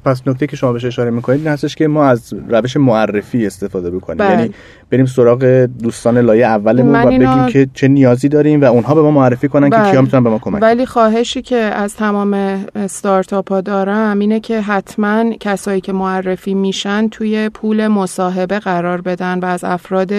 پس 0.04 0.22
نکته 0.26 0.46
که 0.46 0.56
شما 0.56 0.72
بهش 0.72 0.84
اشاره 0.84 1.10
می‌کنید 1.10 1.40
این 1.40 1.48
هستش 1.48 1.74
که 1.74 1.88
ما 1.88 2.04
از 2.06 2.34
روش 2.48 2.76
معرفی 2.76 3.46
استفاده 3.46 3.90
بکنیم 3.90 4.18
بله. 4.18 4.30
یعنی 4.30 4.50
بریم 4.90 5.06
سراغ 5.06 5.44
دوستان 5.82 6.18
لایه 6.18 6.46
اولمون 6.46 6.94
و 6.94 7.06
اینا- 7.06 7.36
بگیم 7.36 7.46
که 7.46 7.68
چه 7.74 7.88
نیازی 7.88 8.28
داریم 8.28 8.60
و 8.60 8.64
اونها 8.64 8.94
به 8.94 9.02
ما 9.02 9.10
معرفی 9.10 9.48
کنن 9.48 9.70
که 9.70 9.76
بله. 9.76 9.90
کیا 9.90 10.02
می‌تونن 10.02 10.24
به 10.24 10.30
ما 10.30 10.38
کمک 10.38 10.62
ولی 10.62 10.86
خواهشی 10.86 11.42
که 11.42 11.56
از 11.56 11.94
تمام 11.96 12.34
استارتاپ 12.74 13.52
ها 13.52 13.60
دارم 13.60 14.18
اینه 14.18 14.40
که 14.40 14.60
حتما 14.60 15.32
کسایی 15.40 15.80
که 15.80 15.92
معرفی 15.92 16.54
میشن 16.54 17.08
توی 17.08 17.48
پول 17.48 17.88
مصاحبه 17.88 18.58
قرار 18.58 19.00
بدن 19.00 19.38
و 19.38 19.44
از 19.44 19.64
افراد 19.64 20.12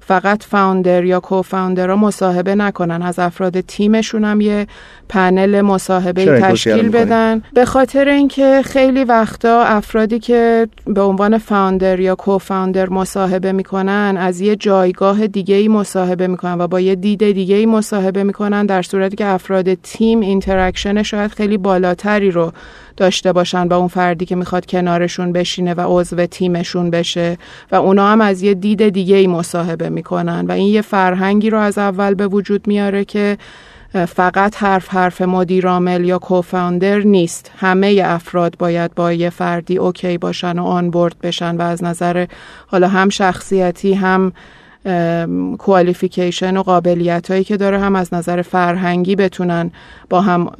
فقط 0.00 0.42
founder 0.44 1.04
یا 1.04 1.20
co-founder 1.20 1.90
ها 1.90 1.96
مصاحبه 1.96 2.54
نکنن 2.54 3.02
از 3.02 3.18
افراد 3.18 3.60
تیمشون 3.60 4.24
هم 4.24 4.40
یه 4.40 4.66
پنل 5.08 5.60
مصاحبه 5.60 6.40
تشکیل؟ 6.40 6.88
بدن 6.88 7.42
به 7.54 7.64
خاطر 7.86 8.08
اینکه 8.08 8.62
خیلی 8.64 9.04
وقتا 9.04 9.62
افرادی 9.62 10.18
که 10.18 10.68
به 10.86 11.00
عنوان 11.00 11.38
founder 11.38 12.00
یا 12.00 12.14
co-founder 12.14 12.88
مصاحبه 12.88 13.52
می‌کنن 13.52 14.16
از 14.18 14.40
یه 14.40 14.56
جایگاه 14.56 15.26
دیگه 15.26 15.54
ای 15.54 15.68
مصاحبه 15.68 16.26
می‌کنن 16.26 16.60
و 16.60 16.66
با 16.66 16.80
یه 16.80 16.94
دید 16.94 17.32
دیگه 17.32 17.56
ای 17.56 17.66
مصاحبه 17.66 18.22
می‌کنن 18.22 18.66
در 18.66 18.82
صورتی 18.82 19.16
که 19.16 19.26
افراد 19.26 19.74
تیم 19.74 20.20
interaction 20.20 21.02
شاید 21.02 21.30
خیلی 21.30 21.58
بالاتری 21.58 22.30
رو 22.30 22.52
داشته 22.96 23.32
باشن 23.32 23.68
با 23.68 23.76
اون 23.76 23.88
فردی 23.88 24.26
که 24.26 24.36
می‌خواد 24.36 24.66
کنارشون 24.66 25.32
بشینه 25.32 25.74
و 25.74 26.00
عضو 26.00 26.26
تیمشون 26.26 26.90
بشه 26.90 27.38
و 27.72 27.76
اونا 27.76 28.08
هم 28.08 28.20
از 28.20 28.42
یه 28.42 28.54
دید 28.54 28.88
دیگه 28.88 29.16
ای 29.16 29.26
مصاحبه 29.26 29.88
می‌کنن. 29.88 30.46
و 30.46 30.52
این 30.52 30.68
یه 30.68 30.82
فرهنگی 30.82 31.50
رو 31.50 31.58
از 31.58 31.78
اول 31.78 32.14
به 32.14 32.26
وجود 32.26 32.66
میاره 32.66 33.04
که 33.04 33.38
فقط 34.04 34.56
حرف 34.56 34.88
حرف 34.88 35.22
مدیر 35.22 35.66
عامل 35.66 36.04
یا 36.04 36.18
کوفاوندر 36.18 36.98
نیست. 36.98 37.52
همه 37.56 38.02
افراد 38.04 38.56
باید 38.58 38.94
با 38.94 39.12
یه 39.12 39.30
فردی 39.30 39.78
اوکی 39.78 40.18
باشن 40.18 40.58
و 40.58 40.64
آن 40.64 40.90
بورد 40.90 41.16
بشن 41.22 41.56
و 41.56 41.62
از 41.62 41.84
نظر 41.84 42.26
حالا 42.66 42.88
هم 42.88 43.08
شخصیتی 43.08 43.94
هم 43.94 44.32
کوالیفیکیشن 45.58 46.56
و 46.56 46.62
قابلیت 46.62 47.30
هایی 47.30 47.44
که 47.44 47.56
داره 47.56 47.78
هم 47.78 47.96
از 47.96 48.14
نظر 48.14 48.42
فرهنگی 48.42 49.16
بتونن 49.16 49.70
با 50.10 50.20
هم 50.20 50.50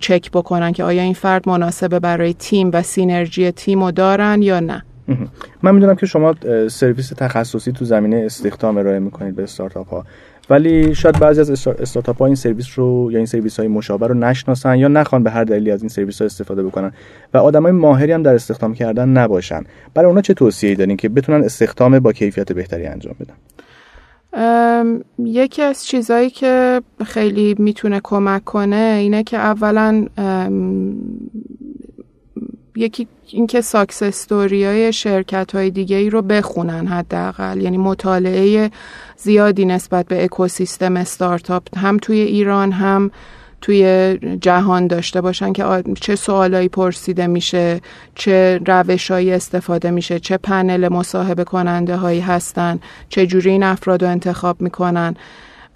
چک 0.00 0.30
بکنن 0.30 0.72
که 0.72 0.84
آیا 0.84 1.02
این 1.02 1.14
فرد 1.14 1.48
مناسبه 1.48 1.98
برای 1.98 2.34
تیم 2.34 2.70
و 2.72 2.82
سینرژی 2.82 3.52
تیم 3.52 3.84
رو 3.84 3.90
دارن 3.90 4.42
یا 4.42 4.60
نه. 4.60 4.82
من 5.62 5.74
می‌دونم 5.74 5.96
که 5.96 6.06
شما 6.06 6.34
سرویس 6.68 7.08
تخصصی 7.08 7.72
تو 7.72 7.84
زمینه 7.84 8.22
استخدام 8.26 8.76
ارائه 8.78 8.98
می‌کنید 8.98 9.36
به 9.36 9.42
استارتاپ 9.42 9.88
ها. 9.88 10.04
ولی 10.50 10.94
شاید 10.94 11.18
بعضی 11.18 11.40
از 11.40 11.50
استار- 11.50 11.76
استارتاپ 11.80 12.18
ها 12.18 12.26
این 12.26 12.34
سرویس 12.34 12.78
رو 12.78 13.08
یا 13.12 13.16
این 13.16 13.26
سرویس 13.26 13.58
های 13.58 13.68
مشابه 13.68 14.06
رو 14.06 14.14
نشناسن 14.14 14.78
یا 14.78 14.88
نخوان 14.88 15.22
به 15.22 15.30
هر 15.30 15.44
دلیلی 15.44 15.70
از 15.70 15.82
این 15.82 15.88
سرویس 15.88 16.18
ها 16.20 16.26
استفاده 16.26 16.62
بکنن. 16.62 16.92
و 17.34 17.38
آدمای 17.38 17.72
ماهری 17.72 18.12
هم 18.12 18.22
در 18.22 18.34
استخدام 18.34 18.74
کردن 18.74 19.08
نباشن. 19.08 19.64
برای 19.94 20.08
اونا 20.08 20.20
چه 20.20 20.34
توصیه‌ای 20.34 20.76
دارین 20.76 20.96
که 20.96 21.08
بتونن 21.08 21.44
استخدام 21.44 21.98
با 21.98 22.12
کیفیت 22.12 22.52
بهتری 22.52 22.86
انجام 22.86 23.14
بدن؟ 23.20 23.34
یکی 25.18 25.62
از 25.62 25.84
چیزهایی 25.84 26.30
که 26.30 26.80
خیلی 27.04 27.54
می‌تونه 27.58 28.00
کمک 28.04 28.44
کنه 28.44 28.96
اینه 29.00 29.22
که 29.22 29.36
اولا 29.36 30.06
یکی 32.76 33.08
اینکه 33.28 33.60
ساکس 33.60 34.02
استوری 34.02 34.64
های 34.64 34.92
شرکت 34.92 35.54
های 35.54 35.70
دیگه 35.70 35.96
ای 35.96 36.10
رو 36.10 36.22
بخونن 36.22 36.86
حداقل. 36.86 37.60
یعنی 37.60 37.78
مطالعه 37.78 38.70
زیادی 39.16 39.64
نسبت 39.64 40.06
به 40.06 40.24
اکوسیستم 40.24 40.96
استارتاپ 40.96 41.78
هم 41.78 41.98
توی 41.98 42.20
ایران 42.20 42.72
هم 42.72 43.10
توی 43.60 44.18
جهان 44.40 44.86
داشته 44.86 45.20
باشن 45.20 45.52
که 45.52 45.82
چه 46.00 46.16
سوالایی 46.16 46.68
پرسیده 46.68 47.26
میشه 47.26 47.80
چه 48.14 48.60
روشهایی 48.66 49.32
استفاده 49.32 49.90
میشه 49.90 50.20
چه 50.20 50.36
پنل 50.36 50.88
مصاحبه 50.88 51.44
کننده 51.44 51.96
هایی 51.96 52.20
هستن 52.20 52.78
چه 53.08 53.26
جوری 53.26 53.50
این 53.50 53.62
افراد 53.62 54.04
رو 54.04 54.10
انتخاب 54.10 54.60
می‌کنن. 54.60 55.16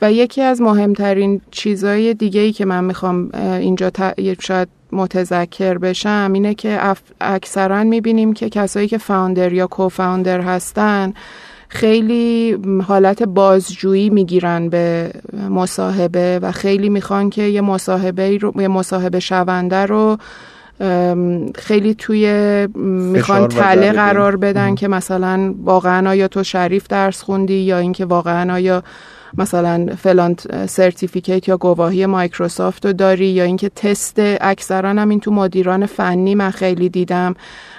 و 0.02 0.12
یکی 0.12 0.42
از 0.42 0.60
مهمترین 0.60 1.40
چیزهای 1.50 2.14
دیگه 2.14 2.40
ای 2.40 2.52
که 2.52 2.64
من 2.64 2.84
می‌خوام 2.84 3.30
اینجا 3.34 3.90
شاید 4.40 4.68
متذکر 4.92 5.78
بشم 5.78 6.30
اینه 6.34 6.54
که 6.54 6.78
اف- 6.80 7.12
اکثرا 7.20 7.84
می‌بینیم 7.84 8.32
که 8.32 8.48
کسایی 8.48 8.88
که 8.88 8.98
فاوندر 8.98 9.52
یا 9.52 9.66
کوفاوندر 9.66 10.40
هستن 10.40 11.12
خیلی 11.68 12.58
حالت 12.88 13.22
بازجویی 13.22 14.10
می‌گیرن 14.10 14.68
به 14.68 15.10
مصاحبه 15.50 16.38
و 16.42 16.52
خیلی 16.52 16.88
می‌خوان 16.88 17.30
که 17.30 17.42
یه 17.42 17.60
مصاحبه 17.60 18.38
رو 18.38 18.52
یه 18.62 18.68
مصاحبه 18.68 19.20
شونده 19.20 19.86
رو 19.86 20.18
ام، 20.80 21.52
خیلی 21.52 21.94
توی 21.94 22.26
می‌خوان 22.76 23.48
تله 23.48 23.92
قرار 23.92 24.36
بدن 24.36 24.68
مم. 24.68 24.74
که 24.74 24.88
مثلا 24.88 25.54
واقعا 25.64 26.10
آیا 26.10 26.28
تو 26.28 26.42
شریف 26.42 26.86
درس 26.86 27.22
خوندی 27.22 27.54
یا 27.54 27.78
اینکه 27.78 28.04
واقعا 28.04 28.54
آیا 28.54 28.82
مثلا 29.38 29.86
فلان 29.98 30.36
certificate 30.66 31.48
یا 31.48 31.56
گواهی 31.56 32.06
مایکروسافت 32.06 32.86
رو 32.86 32.92
داری 32.92 33.26
یا 33.26 33.44
اینکه 33.44 33.68
تست 33.68 34.16
اکثرا 34.18 34.88
هم 34.88 35.08
این 35.08 35.20
تو 35.20 35.30
مدیران 35.30 35.86
فنی 35.86 36.34
من 36.34 36.50
خیلی 36.50 36.88
دیدم. 36.88 37.34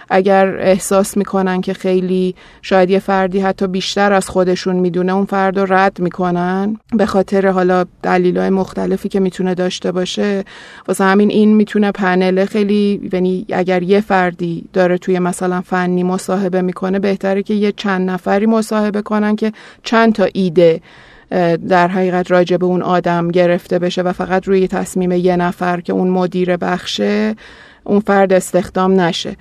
اگر 0.10 0.58
احساس 0.60 1.18
می‌کنن 1.18 1.62
که 1.62 1.74
خیلی 1.74 2.36
شاید 2.62 2.90
یه 2.90 3.00
فردی 3.00 3.40
حتی 3.40 3.68
بیشتر 3.68 4.14
از 4.14 4.30
خودشون 4.30 4.76
می‌دونه 4.76 5.14
اون 5.14 5.26
فرد 5.26 5.60
رو 5.60 5.74
رد 5.74 6.00
می‌کنن. 6.00 6.78
به 6.94 7.06
خاطر 7.06 7.48
حالا 7.48 7.86
دلیلهای 8.04 8.50
مختلفی 8.50 9.10
که 9.10 9.20
می‌تونه 9.20 9.56
داشته 9.56 9.92
باشه 9.92 10.44
واسه 10.88 11.04
همین 11.04 11.30
این 11.30 11.56
می‌تونه 11.56 11.92
پنل 11.92 12.46
خیلی 12.46 13.10
یعنی 13.14 13.46
اگر 13.54 13.84
یه 13.84 14.02
فردی 14.02 14.70
داره 14.74 14.98
توی 14.98 15.20
مثلا 15.20 15.62
فنی 15.62 16.04
مصاحبه 16.04 16.62
می‌کنه 16.62 17.00
بهتره 17.00 17.44
که 17.44 17.54
یه 17.54 17.72
چند 17.72 18.10
نفری 18.10 18.46
مصاحبه 18.46 19.02
کنن 19.02 19.36
که 19.36 19.52
چند 19.84 20.14
تا 20.14 20.28
ایده 20.34 20.82
در 21.70 21.88
حقیقت 21.88 22.32
راجع 22.32 22.58
به 22.58 22.66
اون 22.66 22.82
آدم 22.82 23.28
گرفته 23.28 23.80
بشه 23.80 24.02
و 24.02 24.12
فقط 24.12 24.48
روی 24.48 24.68
تصمیم 24.68 25.12
یه 25.12 25.36
نفر 25.36 25.82
که 25.82 25.94
اون 25.94 26.08
مدیر 26.08 26.58
بخشه 26.58 27.36
اون 27.84 28.00
فرد 28.00 28.34
استخدام 28.34 29.02
نشه. 29.02 29.38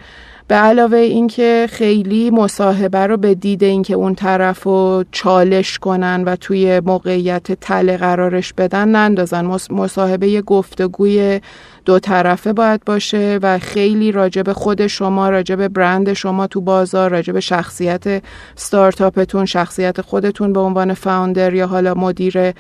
به 0.49 0.55
علاوه 0.55 0.99
اینکه 0.99 1.67
خیلی 1.71 2.31
مصاحبه 2.31 2.99
رو 2.99 3.17
به 3.17 3.35
دید 3.35 3.65
اینکه 3.65 3.95
اون 3.95 4.15
طرف 4.15 4.63
رو 4.63 5.05
چالش 5.13 5.79
کنن 5.79 6.25
و 6.27 6.37
توی 6.37 6.81
موقعیت 6.81 7.53
تله 7.53 7.97
قرارش 7.97 8.53
بدن 8.53 8.89
نندازن. 8.89 9.47
مص- 9.47 9.71
مصاحبه 9.71 10.43
گفتگوی 10.43 11.41
دو 11.87 11.99
طرفه 11.99 12.53
باید 12.53 12.85
باشه 12.85 13.39
و 13.43 13.59
خیلی 13.59 14.13
راجب 14.13 14.53
خود 14.53 14.87
شما 14.87 15.29
راجب 15.29 15.69
برند 15.69 16.13
شما 16.13 16.47
تو 16.47 16.61
بازار 16.61 17.11
راجب 17.11 17.39
شخصیت 17.39 18.23
استارتاپتون 18.57 19.45
شخصیت 19.45 20.01
خودتون 20.01 20.53
به 20.53 20.61
عنوان 20.61 20.95
founder 20.95 21.55
یا 21.55 21.67
حالا 21.67 21.95
مدیر 21.95 22.53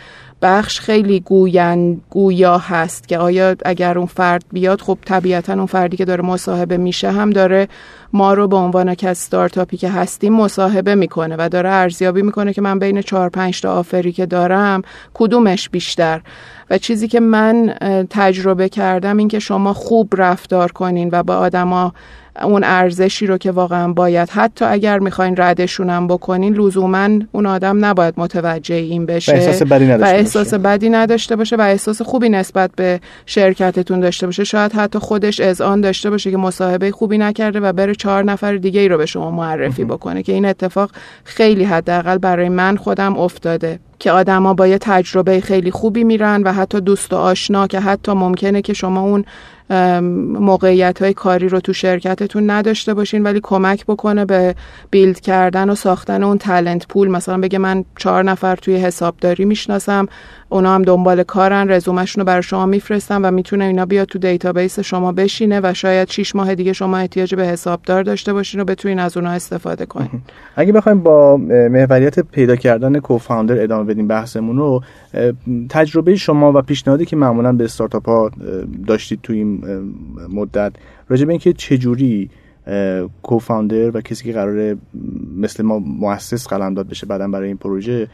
بخش 0.42 0.80
خیلی 0.80 1.20
گوین 1.20 2.00
گویا 2.10 2.58
هست 2.58 3.08
که 3.08 3.18
آیا 3.18 3.56
اگر 3.64 3.98
اون 3.98 4.06
فرد 4.06 4.44
بیاد 4.52 4.80
خب 4.80 4.98
طبیعتا 5.04 5.52
اون 5.52 5.66
فردی 5.66 5.96
که 5.96 6.04
داره 6.04 6.22
مصاحبه 6.22 6.76
میشه 6.76 7.10
هم 7.10 7.30
داره 7.30 7.68
ما 8.12 8.34
رو 8.34 8.48
به 8.48 8.56
عنوان 8.56 8.94
که 8.94 9.08
از 9.08 9.18
استارتاپی 9.18 9.76
که 9.76 9.88
هستیم 9.88 10.32
مصاحبه 10.32 10.94
می‌کنه 10.94 11.36
و 11.38 11.48
داره 11.48 11.70
ارزیابی 11.70 12.22
می‌کنه 12.22 12.52
که 12.52 12.60
من 12.60 12.78
بین 12.78 13.02
چهار 13.02 13.28
پنج 13.28 13.60
تا 13.60 13.74
offer 13.74 14.06
ی 14.06 14.12
که 14.12 14.26
دارم 14.26 14.82
کدومش 15.14 15.68
بیشتر. 15.68 16.20
و 16.70 16.78
چیزی 16.78 17.08
که 17.08 17.20
من 17.20 17.74
تجربه 18.10 18.68
کردم 18.68 19.16
این 19.16 19.28
که 19.28 19.38
شما 19.38 19.72
خوب 19.72 20.08
رفتار 20.16 20.72
کنین 20.72 21.08
و 21.12 21.22
با 21.22 21.36
آدما 21.36 21.92
اون 22.42 22.64
ارزشی 22.64 23.26
رو 23.26 23.38
که 23.38 23.50
واقعا 23.50 23.92
باید 23.92 24.30
حتی 24.30 24.64
اگر 24.64 24.98
می‌خواین 24.98 25.34
ردشونم 25.38 26.06
بکنین 26.06 26.54
لزوما 26.54 27.08
اون 27.32 27.46
آدم 27.46 27.84
نباید 27.84 28.14
متوجه 28.16 28.74
این 28.74 29.06
بشه. 29.06 29.32
و 29.32 29.34
احساس 29.34 29.62
بدی 29.62 29.84
و 29.84 29.90
نداشته 29.90 30.16
احساس 30.16 30.54
باشه. 30.54 30.58
بدی 30.58 30.90
نداشته 30.90 31.36
باشه 31.36 31.56
و 31.56 31.60
احساس 31.60 32.02
خوبی 32.02 32.28
نسبت 32.28 32.70
به 32.76 33.00
شرکتتون 33.26 34.00
داشته 34.00 34.26
باشه. 34.26 34.44
شاید 34.44 34.72
حتی 34.72 34.98
خودش 34.98 35.40
اذعان 35.40 35.80
داشته 35.80 36.10
باشه 36.10 36.30
که 36.30 36.36
مصاحبه 36.36 36.90
خوبی 36.90 37.18
نکرده 37.18 37.60
و 37.60 37.72
بره 37.72 37.94
چهار 37.94 38.24
نفر 38.24 38.56
دیگه 38.56 38.80
ای 38.80 38.88
رو 38.88 38.98
به 38.98 39.06
شما 39.06 39.30
معرفی 39.30 39.84
بکنه 39.84 40.22
که 40.22 40.32
این 40.32 40.44
اتفاق 40.44 40.90
خیلی 41.24 41.64
حداقل 41.64 42.18
برای 42.18 42.48
من 42.48 42.76
خودم 42.76 43.18
افتاده. 43.18 43.78
که 43.98 44.10
آدما 44.10 44.54
با 44.54 44.66
یه 44.66 44.78
تجربه 44.78 45.40
خیلی 45.40 45.70
خوبی 45.70 46.04
میرن 46.04 46.42
و 46.42 46.52
حتی 46.52 46.80
دوست 46.80 47.12
و 47.12 47.16
آشنا 47.16 47.66
که 47.66 47.80
حتی 47.80 48.12
ممکنه 48.12 48.62
که 48.62 48.72
شما 48.72 49.00
اون 49.00 49.24
موقعیت 49.70 51.02
های 51.02 51.14
کاری 51.14 51.48
رو 51.48 51.60
تو 51.60 51.72
شرکتتون 51.72 52.50
نداشته 52.50 52.94
باشین 52.94 53.22
ولی 53.22 53.40
کمک 53.42 53.86
بکنه 53.86 54.24
به 54.24 54.54
build 54.90 55.20
کردن 55.20 55.70
و 55.70 55.74
ساختن 55.74 56.22
اون 56.22 56.38
talent 56.38 56.88
pool 56.88 57.08
مثلا 57.08 57.38
بگه 57.38 57.58
من 57.58 57.84
چهار 57.98 58.22
نفر 58.22 58.56
توی 58.56 58.76
حسابداری 58.76 59.44
می‌شناسم 59.44 60.06
اونا 60.48 60.74
هم 60.74 60.82
دنبال 60.82 61.22
کارن 61.22 61.70
رزومشون 61.70 62.20
رو 62.20 62.26
برای 62.26 62.42
شما 62.42 62.66
میفرستن 62.66 63.24
و 63.24 63.30
می‌تونه 63.30 63.64
اینا 63.64 63.86
بیاد 63.86 64.06
تو 64.06 64.18
database 64.18 64.80
شما 64.80 65.12
بشینه 65.12 65.60
و 65.62 65.74
شاید 65.74 66.10
6 66.10 66.36
ماه 66.36 66.54
دیگه 66.54 66.72
شما 66.72 66.96
احتیاج 66.96 67.34
به 67.34 67.46
حسابدار 67.46 68.02
داشته 68.02 68.32
باشین 68.32 68.60
و 68.60 68.64
بتونین 68.64 68.98
از 68.98 69.16
اونها 69.16 69.32
استفاده 69.32 69.86
کنین. 69.86 70.10
اگه 70.56 70.72
بخوایم 70.72 71.00
با 71.00 71.36
محوریت 71.70 72.20
پیدا 72.20 72.56
کردن 72.56 72.98
co-founder 72.98 73.62
ادامه 73.62 73.84
بدیم 73.84 74.08
بحثمون 74.08 74.56
رو 74.56 74.82
تجربه 75.70 76.16
شما 76.16 76.52
و 76.52 76.62
پیشنهادی 76.62 77.04
که 77.04 77.16
معمولا 77.16 77.52
به 77.52 77.64
استارتاپ 77.64 78.08
ها 78.08 78.30
داشتید 78.86 79.20
تو 79.22 79.32
این 79.32 79.55
مدت. 80.28 80.72
راجع 81.08 81.24
به 81.24 81.32
اینکه 81.32 81.52
چجوری 81.52 82.30
کوفاندر 83.22 83.96
و 83.96 84.00
کسی 84.00 84.24
که 84.24 84.32
قراره 84.32 84.76
مثل 85.36 85.62
ما 85.62 85.78
مؤسس 85.78 86.48
قلمداد 86.48 86.88
بشه 86.88 87.06
بعدا 87.06 87.28
برای 87.28 87.48
این 87.48 87.56
پروژه 87.56 88.08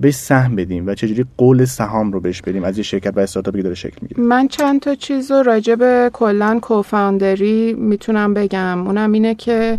بهش 0.00 0.14
سهم 0.14 0.56
بدیم 0.56 0.86
و 0.86 0.94
چجوری 0.94 1.24
قول 1.36 1.64
سهام 1.64 2.12
رو 2.12 2.20
بهش 2.20 2.42
بدیم. 2.42 2.64
از 2.64 2.78
یه 2.78 2.84
شرکت 2.84 3.16
و 3.16 3.20
استارتاپی 3.20 3.58
که 3.58 3.62
داره 3.62 3.74
شکل 3.74 3.96
می‌گیره. 4.02 4.22
من 4.22 4.48
چند 4.48 4.80
تا 4.80 4.94
چیز 4.94 5.30
رو 5.30 5.42
راجع 5.42 5.74
به 5.74 6.10
کلا 6.12 6.58
کوفاندری 6.62 7.74
می‌تونم 7.74 8.34
بگم. 8.34 8.86
اونم 8.86 9.12
اینه 9.12 9.34
که 9.34 9.78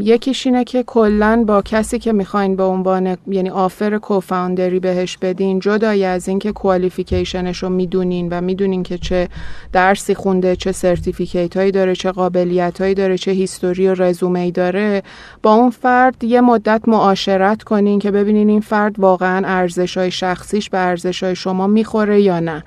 یکیش 0.00 0.46
اینه 0.46 0.64
که 0.64 0.82
کلا 0.82 1.44
با 1.46 1.62
کسی 1.62 1.98
که 1.98 2.12
می‌خواین 2.12 2.56
به 2.56 2.62
عنوان 2.62 3.16
یعنی 3.26 3.50
آفر 3.50 3.98
کوفاندری 3.98 4.80
بهش 4.80 5.16
بدین 5.16 5.58
جدای 5.58 6.04
از 6.04 6.28
اینکه 6.28 6.52
کوالیفیکیشنش 6.52 7.62
رو 7.62 7.68
می‌دونین 7.68 8.28
و 8.30 8.40
می‌دونین 8.40 8.82
که 8.82 8.98
چه 8.98 9.28
درسی 9.72 10.14
خونده 10.14 10.56
چه 10.56 10.72
certificate 10.72 11.56
هایی 11.56 11.70
داره 11.70 11.94
چه 11.94 12.12
قابلیت 12.12 12.80
هایی 12.80 12.94
داره 12.94 13.18
چه 13.18 13.30
history 13.30 13.88
و 13.88 13.94
رزومه 13.94 14.40
ای 14.40 14.50
داره 14.50 15.02
با 15.42 15.54
اون 15.54 15.70
فرد 15.70 16.24
یه 16.24 16.40
مدت 16.40 16.82
معاشرت 16.86 17.62
کنین 17.62 17.98
که 17.98 18.10
ببینین 18.10 18.48
این 18.48 18.60
فرد 18.60 19.00
واقعا 19.00 19.42
ارزش 19.46 19.96
های 19.96 20.10
شخصیش 20.10 20.70
به 20.70 20.78
ارزش 20.78 21.22
های 21.22 21.36
شما 21.36 21.66
می‌خوره 21.66 22.20
یا 22.20 22.40
نه. 22.40 22.64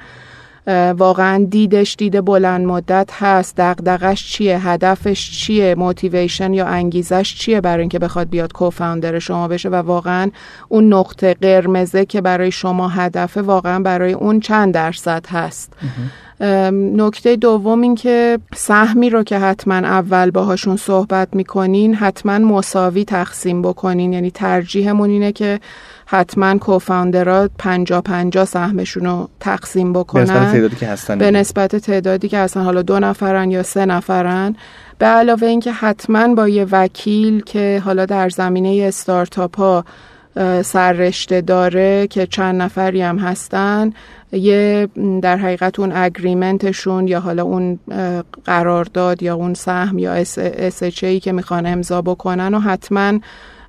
واقعا 0.97 1.45
دیدش 1.49 1.95
دید 1.95 2.21
بلند 2.21 2.65
مدت 2.65 3.09
هست. 3.13 3.53
دغدغش 3.57 4.31
چیه؟ 4.31 4.67
هدفش 4.67 5.31
چیه؟ 5.31 5.75
motivation 5.75 6.53
یا 6.53 6.65
انگیزش 6.65 7.35
چیه 7.35 7.61
برای 7.61 7.81
اینکه 7.81 7.99
بخواد 7.99 8.29
بیاد 8.29 8.53
co-founder 8.53 9.19
شما 9.19 9.47
بشه؟ 9.47 9.69
و 9.69 9.75
واقعا 9.75 10.31
اون 10.69 10.93
نقطه 10.93 11.33
قرمزه 11.33 12.05
که 12.05 12.21
برای 12.21 12.51
شما 12.51 12.87
هدفه 12.87 13.41
واقعا 13.41 13.79
برای 13.79 14.13
اون 14.13 14.39
چند 14.39 14.73
درصد 14.73 15.25
هست. 15.29 15.73
نکته 16.71 17.35
دوم 17.35 17.81
این 17.81 17.95
که 17.95 18.39
سهمی 18.55 19.09
رو 19.09 19.23
که 19.23 19.39
حتما 19.39 19.75
اول 19.75 20.31
باهاشون 20.31 20.77
صحبت 20.77 21.27
می‌کنین 21.33 21.95
حتما 21.95 22.39
مساوی 22.39 23.05
تقسیم 23.05 23.61
بکنین. 23.61 24.13
یعنی 24.13 24.31
ترجیحمون 24.31 25.09
اینه 25.09 25.31
که 25.31 25.59
حتما 26.05 26.57
کوفاندرها 26.57 27.49
پنجا 27.57 28.01
پنجا 28.01 28.45
سهمشون 28.45 29.05
رو 29.05 29.29
تقسیم 29.39 29.93
بکنن. 29.93 30.25
به 30.25 30.31
نسبت 30.31 30.51
تعدادی 30.51 30.75
که 30.75 30.87
هستن. 30.87 31.17
به 31.17 31.31
نسبت 31.31 31.75
تعدادی 31.75 32.27
که 32.27 32.39
هستن. 32.39 32.63
حالا 32.63 32.81
دو 32.81 32.99
نفرن 32.99 33.51
یا 33.51 33.63
سه 33.63 33.85
نفرن. 33.85 34.55
به 34.97 35.05
علاوه 35.05 35.47
اینکه 35.47 35.71
حتما 35.71 36.27
با 36.27 36.47
یه 36.47 36.67
وکیل 36.71 37.41
که 37.41 37.81
حالا 37.85 38.05
در 38.05 38.29
زمینه 38.29 38.85
استارتاپ 38.87 39.57
ها 39.57 39.85
سررشته 40.61 41.41
داره 41.41 42.07
که 42.07 42.27
چند 42.27 42.61
نفری 42.61 43.01
هم 43.01 43.17
هستن 43.17 43.93
یه 44.31 44.87
در 45.21 45.37
حقیقت 45.37 45.79
اون 45.79 45.91
agreement 45.95 46.73
شون 46.73 47.07
یا 47.07 47.19
حالا 47.19 47.43
اون 47.43 47.79
قرارداد 48.45 49.23
یا 49.23 49.35
اون 49.35 49.53
سهم 49.53 49.97
یا 49.97 50.13
اس 50.13 50.83
که 50.93 51.31
می‌خوان 51.31 51.65
امضا 51.65 52.01
بکنن 52.01 52.53
و 52.53 52.59
حتما 52.59 53.19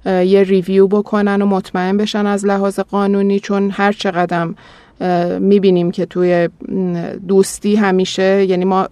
یه 0.06 0.42
review 0.42 0.86
بکنن 0.86 1.42
و 1.42 1.46
مطمئن 1.46 1.96
بشن 1.96 2.26
از 2.26 2.46
لحاظ 2.46 2.80
قانونی 2.80 3.40
چون 3.40 3.70
هر 3.70 3.92
چقدر 3.92 4.48
می‌بینیم 5.38 5.90
که 5.90 6.06
توی 6.06 6.48
دوستی 7.28 7.76
همیشه 7.76 8.44
یعنی 8.44 8.64
ما 8.64 8.88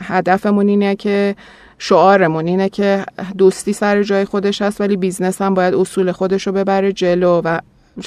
هدفمون 0.00 0.68
اینه 0.68 0.96
که 0.96 1.36
شعارمون 1.78 2.46
اینه 2.46 2.68
که 2.68 3.04
دوستی 3.38 3.72
سر 3.72 4.02
جای 4.02 4.24
خودش 4.24 4.62
هست 4.62 4.80
ولی 4.80 4.96
business 4.96 5.42
هم 5.42 5.54
باید 5.54 5.74
اصول 5.74 6.12
خودش 6.12 6.46
رو 6.46 6.52
ببره 6.52 6.92
جلو 6.92 7.40
و 7.44 7.58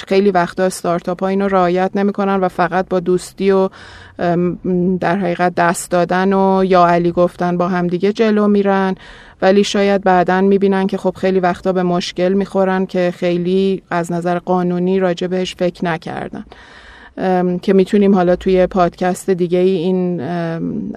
خیلی 0.08 0.30
وقتا 0.30 0.64
استارتاپ 0.64 1.20
ها 1.20 1.28
اینو 1.28 1.48
رعایت 1.48 1.90
نمی‌کنن 1.94 2.40
و 2.40 2.48
فقط 2.48 2.88
با 2.88 3.00
دوستی 3.00 3.50
و 3.50 3.68
در 5.00 5.16
حقیقت 5.16 5.54
دست 5.54 5.90
دادن 5.90 6.32
و 6.32 6.64
یا 6.64 6.86
علی 6.86 7.12
گفتن 7.12 7.56
با 7.56 7.68
همدیگه 7.68 8.12
جلو 8.12 8.48
میرن. 8.48 8.94
ولی 9.42 9.64
شاید 9.64 10.04
بعدا 10.04 10.40
می‌بینن 10.40 10.86
که 10.86 10.96
خب 10.96 11.14
خیلی 11.16 11.40
وقتا 11.40 11.72
به 11.72 11.82
مشکل 11.82 12.32
می‌خورن 12.32 12.86
که 12.86 13.12
خیلی 13.16 13.82
از 13.90 14.12
نظر 14.12 14.38
قانونی 14.38 14.98
راجع 14.98 15.26
بهش 15.26 15.54
فکر 15.54 15.84
نکردن. 15.84 16.44
که 17.62 17.72
می‌تونیم 17.72 18.14
حالا 18.14 18.36
توی 18.36 18.66
پادکست 18.66 19.30
دیگه 19.30 19.58
ای 19.58 19.70
این 19.76 20.20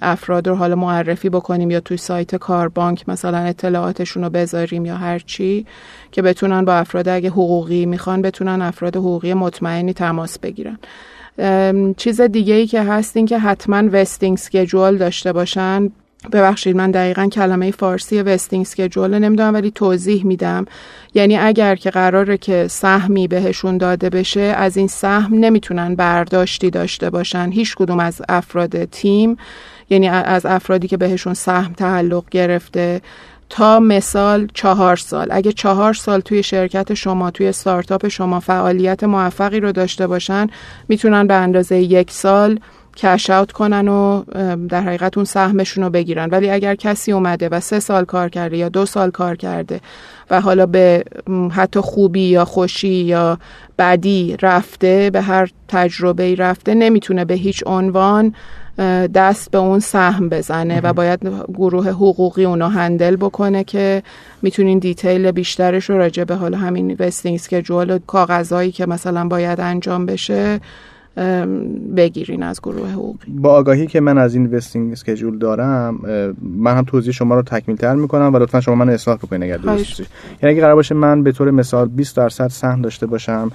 افراد 0.02 0.48
رو 0.48 0.56
حالا 0.56 0.76
معرفی 0.76 1.30
بکنیم 1.30 1.72
یا 1.72 1.80
توی 1.80 1.98
سایت 1.98 2.36
کاربانک 2.36 3.10
مثلا 3.10 3.38
اطلاعاتشون 3.38 4.24
رو 4.24 4.30
بذاریم 4.30 4.86
یا 4.86 4.96
هر 4.96 5.20
چی 5.20 5.66
که 6.12 6.22
بتونن 6.22 6.66
با 6.66 6.74
افراد 6.74 7.10
اگه 7.10 7.30
حقوقی 7.30 7.86
می‌خوان 7.86 8.22
بتونن 8.22 8.62
افراد 8.62 8.96
حقوقی 8.96 9.34
مطمئنی 9.34 9.94
تماس 9.94 10.40
بگیرن. 10.40 10.78
چیز 11.98 12.22
دیگه 12.22 12.54
ای 12.54 12.68
که 12.68 12.84
هست 12.84 13.18
این 13.18 13.26
که 13.26 13.40
حتما 13.40 13.84
وستینگ 13.92 14.38
سکجول 14.38 14.98
داشته 14.98 15.34
باشن. 15.34 15.92
ببخشید 16.32 16.76
من 16.76 16.92
دقیقا 16.92 17.28
کلمه 17.28 17.72
فارسی 17.72 18.22
وستینگ 18.22 18.66
سکجول 18.66 19.20
نمی‌دونم 19.20 19.54
ولی 19.54 19.72
توضیح 19.72 20.26
میدم. 20.26 20.66
یعنی 21.14 21.38
اگر 21.38 21.76
که 21.76 21.90
قراره 21.90 22.38
که 22.38 22.68
سهمی 22.68 23.28
بهشون 23.28 23.78
داده 23.78 24.10
بشه 24.10 24.42
از 24.42 24.78
این 24.78 24.88
سهم 24.88 25.34
نمی‌تونن 25.34 25.96
برداشتی 25.96 26.70
داشته 26.70 27.10
باشن. 27.10 27.50
هیچ 27.52 27.76
کدوم 27.76 28.00
از 28.00 28.22
افراد 28.30 28.86
تیم 28.86 29.38
یعنی 29.90 30.10
از 30.10 30.46
افرادی 30.46 30.88
که 30.88 30.98
بهشون 30.98 31.34
سهم 31.34 31.74
تعلق 31.74 32.24
گرفته 32.32 33.02
تا 33.50 33.80
مثال 33.80 34.48
چهار 34.54 34.96
سال. 34.96 35.28
اگه 35.32 35.52
چهار 35.52 35.94
سال 35.94 36.20
توی 36.20 36.44
شرکت 36.44 36.94
شما 36.94 37.32
توی 37.32 37.48
استارتاپ 37.48 38.08
شما 38.08 38.40
فعالیت 38.40 39.04
موفقی 39.04 39.60
رو 39.60 39.72
داشته 39.72 40.08
باشن 40.08 40.48
می‌تونن 40.88 41.28
به 41.28 41.34
اندازه 41.34 41.78
یک 41.78 42.12
سال 42.12 42.60
کش 43.00 43.30
اوت 43.30 43.52
کنن 43.52 43.88
و 43.88 44.24
در 44.70 44.82
حقیقت 44.82 45.18
اون 45.18 45.26
سهمشون 45.26 45.84
رو 45.84 45.90
بگیرن. 45.90 46.30
ولی 46.30 46.50
اگر 46.50 46.76
کسی 46.76 47.12
اومده 47.12 47.50
و 47.50 47.60
سه 47.60 47.80
سال 47.80 48.06
کار 48.06 48.30
کرده 48.30 48.58
یا 48.58 48.70
دو 48.70 48.86
سال 48.86 49.12
کار 49.12 49.36
کرده 49.36 49.80
و 50.30 50.42
حالا 50.42 50.66
به 50.66 51.04
حتی 51.52 51.80
خوبی 51.80 52.22
یا 52.22 52.46
خوشی 52.46 52.88
یا 52.88 53.40
بدی 53.78 54.38
رفته 54.42 55.10
به 55.14 55.22
هر 55.22 55.50
تجربه 55.68 56.36
رفته 56.36 56.74
نمی‌تونه 56.74 57.26
به 57.26 57.34
هیچ 57.34 57.64
عنوان 57.66 58.36
دست 59.14 59.52
به 59.52 59.58
اون 59.58 59.80
سهم 59.80 60.30
بزنه 60.30 60.82
و 60.82 60.94
باید 60.94 61.20
گروه 61.54 61.90
حقوقی 61.90 62.46
اونو 62.46 62.68
handle 62.68 63.16
بکنه 63.16 63.64
که 63.64 64.04
می‌تونین 64.42 64.80
detail 64.80 65.32
بیشترش 65.32 65.90
رو 65.90 65.98
راجع 65.98 66.24
به 66.24 66.36
حالا 66.36 66.58
همین 66.58 66.96
vesting 67.00 67.36
schedule 67.36 67.90
و 67.90 68.00
کاغذهایی 68.08 68.72
که 68.72 68.86
مثلا 68.86 69.28
باید 69.28 69.60
انجام 69.60 70.06
بشه 70.06 70.60
بگیرین 71.96 72.44
از 72.44 72.62
گروه 72.62 72.92
حقوقی. 72.92 73.32
با 73.32 73.50
آگاهی 73.50 73.88
که 73.88 74.00
من 74.00 74.18
از 74.18 74.36
این 74.36 74.56
vesting 74.56 74.92
schedule 74.92 75.38
دارم 75.38 76.00
من 76.42 76.78
هم 76.78 76.84
توضیح 76.84 77.14
شما 77.14 77.36
رو 77.36 77.42
تکمیل 77.42 77.78
تر 77.78 77.96
می‌کنم 77.96 78.34
و 78.34 78.38
لطفا 78.38 78.62
شما 78.62 78.76
من 78.76 78.90
اصلاح 78.90 79.18
بکنید 79.18 79.44
اگر 79.44 79.58
درست 79.58 80.00
یعنی 80.00 80.54
اگه 80.54 80.62
قرار 80.62 80.76
باشه 80.76 80.96
من 80.96 81.24
به 81.24 81.32
طور 81.32 81.52
مثال 81.52 81.88
20 81.88 82.18
درصد 82.18 82.48
سهم 82.48 82.82
داشته 82.82 83.06
باشم 83.06 83.52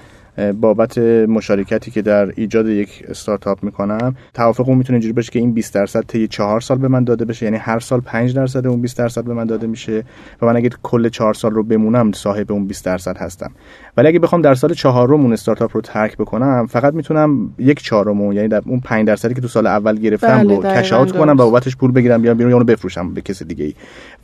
بابت 0.61 0.99
مشارکتی 0.99 1.91
که 1.91 2.03
در 2.03 2.33
ایجاد 2.37 2.69
یک 2.69 3.05
استارتاپ 3.09 3.65
می‌کنم. 3.65 4.17
توافق 4.35 4.69
اون 4.69 4.79
می‌تونه 4.79 4.95
اینجوری 4.95 5.13
باشه 5.13 5.33
که 5.33 5.39
این 5.39 5.53
20 5.53 5.75
درصد 5.75 6.05
طی 6.09 6.29
4 6.29 6.61
سال 6.61 6.79
به 6.79 6.89
من 6.89 7.05
داده 7.05 7.25
بشه. 7.25 7.47
یعنی 7.47 7.57
هر 7.57 7.79
سال 7.79 8.01
5 8.01 8.35
درصد 8.35 8.67
اون 8.67 8.81
20 8.81 8.99
درصد 8.99 9.25
به 9.25 9.35
من 9.35 9.45
داده 9.45 9.67
میشه 9.67 10.05
و 10.43 10.47
من 10.47 10.57
اگه 10.57 10.71
کل 10.83 11.09
4 11.09 11.35
سال 11.35 11.51
رو 11.51 11.63
بمونم 11.63 12.13
صاحب 12.13 12.53
اون 12.53 12.67
20 12.67 12.85
درصد 12.85 13.17
هستم. 13.17 13.51
ولی 13.97 14.09
اگه 14.09 14.19
بخوام 14.19 14.43
در 14.43 14.55
سال 14.55 14.75
چهارم 14.75 15.21
اون 15.21 15.33
استارتاپ 15.33 15.71
رو 15.75 15.81
ترک 15.81 16.17
بکنم 16.17 16.67
فقط 16.67 16.95
می‌تونم 16.95 17.55
یک 17.59 17.83
چهارم 17.83 18.33
یعنی 18.33 18.49
در 18.49 18.63
اون 18.67 18.81
5 18.81 19.07
درصدی 19.07 19.35
که 19.35 19.41
تو 19.41 19.49
سال 19.49 19.67
اول 19.67 19.99
گرفتم 19.99 20.39
بله 20.39 20.57
رو 20.57 20.63
کش 20.63 20.93
اوت 20.93 21.13
کنم 21.13 21.33
و 21.33 21.37
بابتش 21.37 21.77
پول 21.77 21.93
بگیرم 21.93 22.23
بیام 22.23 22.37
بیرون 22.37 22.51
یا 22.51 22.57
اونو 22.57 22.67
بفروشم 22.67 23.15
به 23.15 23.21
کسی 23.21 23.45
دیگه 23.45 23.65
ای 23.65 23.75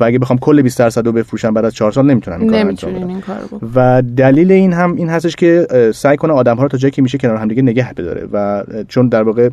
و 0.01 0.05
اگه 0.05 0.19
بخوام 0.19 0.39
کل 0.39 0.63
20 0.63 0.79
درصد 0.79 1.07
رو 1.07 1.13
بفروشم 1.13 1.55
بعد 1.55 1.65
از 1.65 1.75
4 1.75 1.93
سال 1.93 2.07
نمی‌تونم 2.07 2.41
این 2.41 2.51
کارو 2.51 2.69
انجام 2.69 2.93
بدم. 2.93 3.71
و 3.75 4.03
دلیل 4.17 4.53
این 4.53 4.73
هم 4.73 4.97
این 4.97 5.09
هستش 5.09 5.37
که 5.37 5.67
سعی 6.01 6.17
کنه 6.17 6.33
آدم 6.33 6.57
ها 6.57 6.63
رو 6.63 6.69
تا 6.69 6.79
جایی 6.79 6.91
که 6.91 7.03
میشه 7.03 7.19
کنار 7.19 7.37
هم 7.37 7.49
دیگه 7.49 7.63
نگه 7.63 7.93
بداره 7.95 8.29
و 8.33 8.65
چون 8.89 9.09
در 9.09 9.23
واقع 9.23 9.49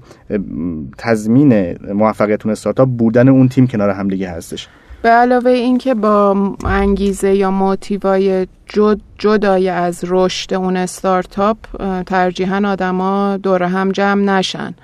تضمین 0.98 1.78
موفقیت 1.94 2.46
اون 2.46 2.52
استارتاپ 2.52 2.90
بودن 2.90 3.30
اون 3.30 3.50
تیم 3.50 3.68
کنار 3.68 3.90
هم 3.90 4.08
دیگه 4.08 4.30
هستش. 4.30 4.68
به 5.02 5.10
علاوه 5.10 5.52
اینکه 5.52 5.94
با 5.94 6.36
انگیزه 6.66 7.34
یا 7.34 7.52
موتیوای 7.52 8.48
جد 8.66 8.98
جدای 9.18 9.70
از 9.70 10.04
رشد 10.08 10.54
اون 10.54 10.78
استارتاپ 10.78 11.58
ترجیحاً 12.06 12.62
آدما 12.66 13.38
دور 13.38 13.64
هم 13.64 13.92
جمع 13.92 14.22
نشن. 14.22 14.76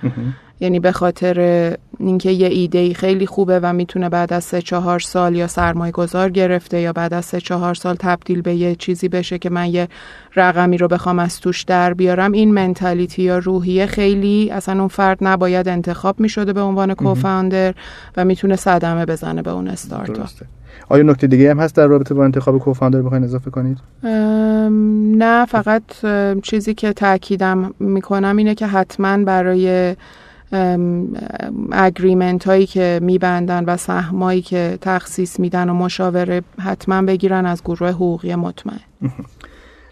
یعنی 0.63 0.79
به 0.79 0.91
خاطر 0.91 1.77
اینکه 1.99 2.31
یه 2.31 2.47
ایده 2.47 2.93
خیلی 2.93 3.25
خوبه 3.25 3.59
و 3.59 3.73
می‌تونه 3.73 4.09
بعد 4.09 4.33
از 4.33 4.43
سه 4.43 4.61
چهار 4.61 4.99
سال 4.99 5.35
یا 5.35 5.47
سرمایه 5.47 5.91
گذار 5.91 6.29
گرفته 6.29 6.81
یا 6.81 6.93
بعد 6.93 7.13
از 7.13 7.25
سه 7.25 7.41
چهار 7.41 7.73
سال 7.73 7.95
تبدیل 7.99 8.41
به 8.41 8.55
یه 8.55 8.75
چیزی 8.75 9.09
بشه 9.09 9.37
که 9.37 9.49
من 9.49 9.67
یه 9.67 9.87
رقمی 10.35 10.77
رو 10.77 10.87
بخوام 10.87 11.19
از 11.19 11.39
توش 11.39 11.63
در 11.63 11.93
بیارم 11.93 12.31
این 12.31 12.53
منتالیتی 12.53 13.23
یا 13.23 13.37
روحیه 13.37 13.85
خیلی 13.85 14.51
اصلا 14.51 14.79
اون 14.79 14.87
فرد 14.87 15.17
نباید 15.21 15.67
انتخاب 15.67 16.19
می‌شده 16.19 16.53
به 16.53 16.61
عنوان 16.61 16.93
کوفاندر 16.93 17.73
و 18.17 18.25
می‌تونه 18.25 18.55
صدمه 18.55 19.05
بزنه 19.05 19.41
به 19.41 19.51
اون 19.51 19.67
استارتاپ 19.67 20.29
آیا 20.89 21.03
نکته 21.03 21.27
دیگه 21.27 21.51
هم 21.51 21.59
هست 21.59 21.75
در 21.75 21.87
رابطه 21.87 22.13
با 22.13 22.23
انتخاب 22.23 22.57
کوفاندر 22.57 23.01
بخواین 23.01 23.23
اضافه 23.23 23.51
کنید؟ 23.51 23.77
نه 25.17 25.45
فقط 25.45 25.83
چیزی 26.43 26.73
که 26.73 26.93
تاکیدم 26.93 27.73
می‌کنم 27.79 28.37
اینه 28.37 28.55
که 28.55 28.67
حتما 28.67 29.17
برای 29.17 29.95
اگریمنت 31.71 32.47
هایی 32.47 32.65
که 32.65 32.99
میبندن 33.03 33.65
و 33.65 33.77
سهمایی 33.77 34.41
که 34.41 34.77
تخصیص 34.81 35.39
میدن 35.39 35.69
و 35.69 35.73
مشاوره 35.73 36.41
حتما 36.59 37.01
بگیرن 37.01 37.45
از 37.45 37.63
گروه 37.63 37.89
حقوقی 37.89 38.35
مطمئن. 38.35 38.79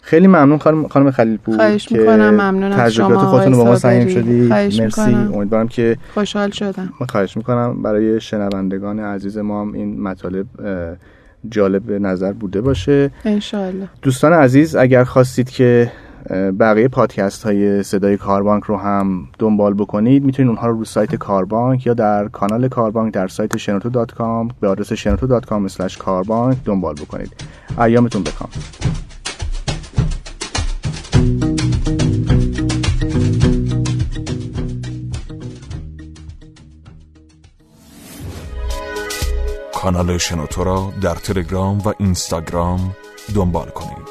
خیلی 0.02 0.28
ممنون 0.28 0.58
خانم 0.58 0.88
خانم 0.88 1.12
خلیل 1.12 1.38
پور 1.38 1.56
خواهش 1.56 1.92
می‌کنم 1.92 2.30
ممنون 2.30 2.72
از 2.72 2.94
شما 2.94 3.18
خودتون 3.18 3.58
با 3.58 3.64
ما 3.64 3.76
سهیم 3.76 4.08
شدی. 4.08 4.42
مرسی. 4.42 5.02
امیدوارم 5.02 5.68
که 5.68 5.98
خوشحال 6.14 6.50
شدم. 6.50 6.90
خواهش 7.10 7.38
می‌کنم. 7.38 7.82
برای 7.82 8.22
شنوندگان 8.22 9.00
عزیز 9.00 9.38
ما 9.38 9.62
هم 9.62 9.74
این 9.74 10.02
مطالب 10.02 10.46
جالب 11.50 11.84
به 11.84 12.00
نظر 12.00 12.34
بوده 12.34 12.62
باشه. 12.62 13.12
انشالله 13.26 13.88
دوستان 14.02 14.34
عزیز 14.34 14.76
اگر 14.76 15.04
خواستید 15.04 15.50
که 15.50 15.92
بقیه 16.32 16.88
پادکست 16.88 17.44
های 17.44 17.84
صدای 17.84 18.18
کاربانک 18.18 18.64
رو 18.64 18.78
هم 18.78 19.28
دنبال 19.40 19.74
بکنید. 19.74 20.24
می‌تونید 20.24 20.50
اونها 20.50 20.68
رو 20.68 20.78
رو 20.78 20.86
سایت 20.86 21.16
کاربانک 21.16 21.86
یا 21.86 21.94
در 21.94 22.28
کانال 22.28 22.68
کاربانک 22.68 23.14
در 23.14 23.28
سایت 23.28 23.58
شنوتو 23.58 23.90
dot 23.90 24.12
com 24.12 24.50
به 24.60 24.68
آدرس 24.68 24.94
شنوتو 24.94 25.28
dot 25.28 25.46
com 25.46 25.68
کاربانک 25.98 26.58
دنبال 26.66 26.94
بکنید. 26.94 27.34
ایامتون 27.80 28.24
بکام 28.24 28.50
کانال 39.82 40.18
شنوتو 40.18 40.64
را 40.64 40.94
در 41.02 41.16
تلگرام 41.16 41.78
و 41.78 41.94
اینستاگرام 42.00 42.96
دنبال 43.36 43.68
کنید. 43.70 44.11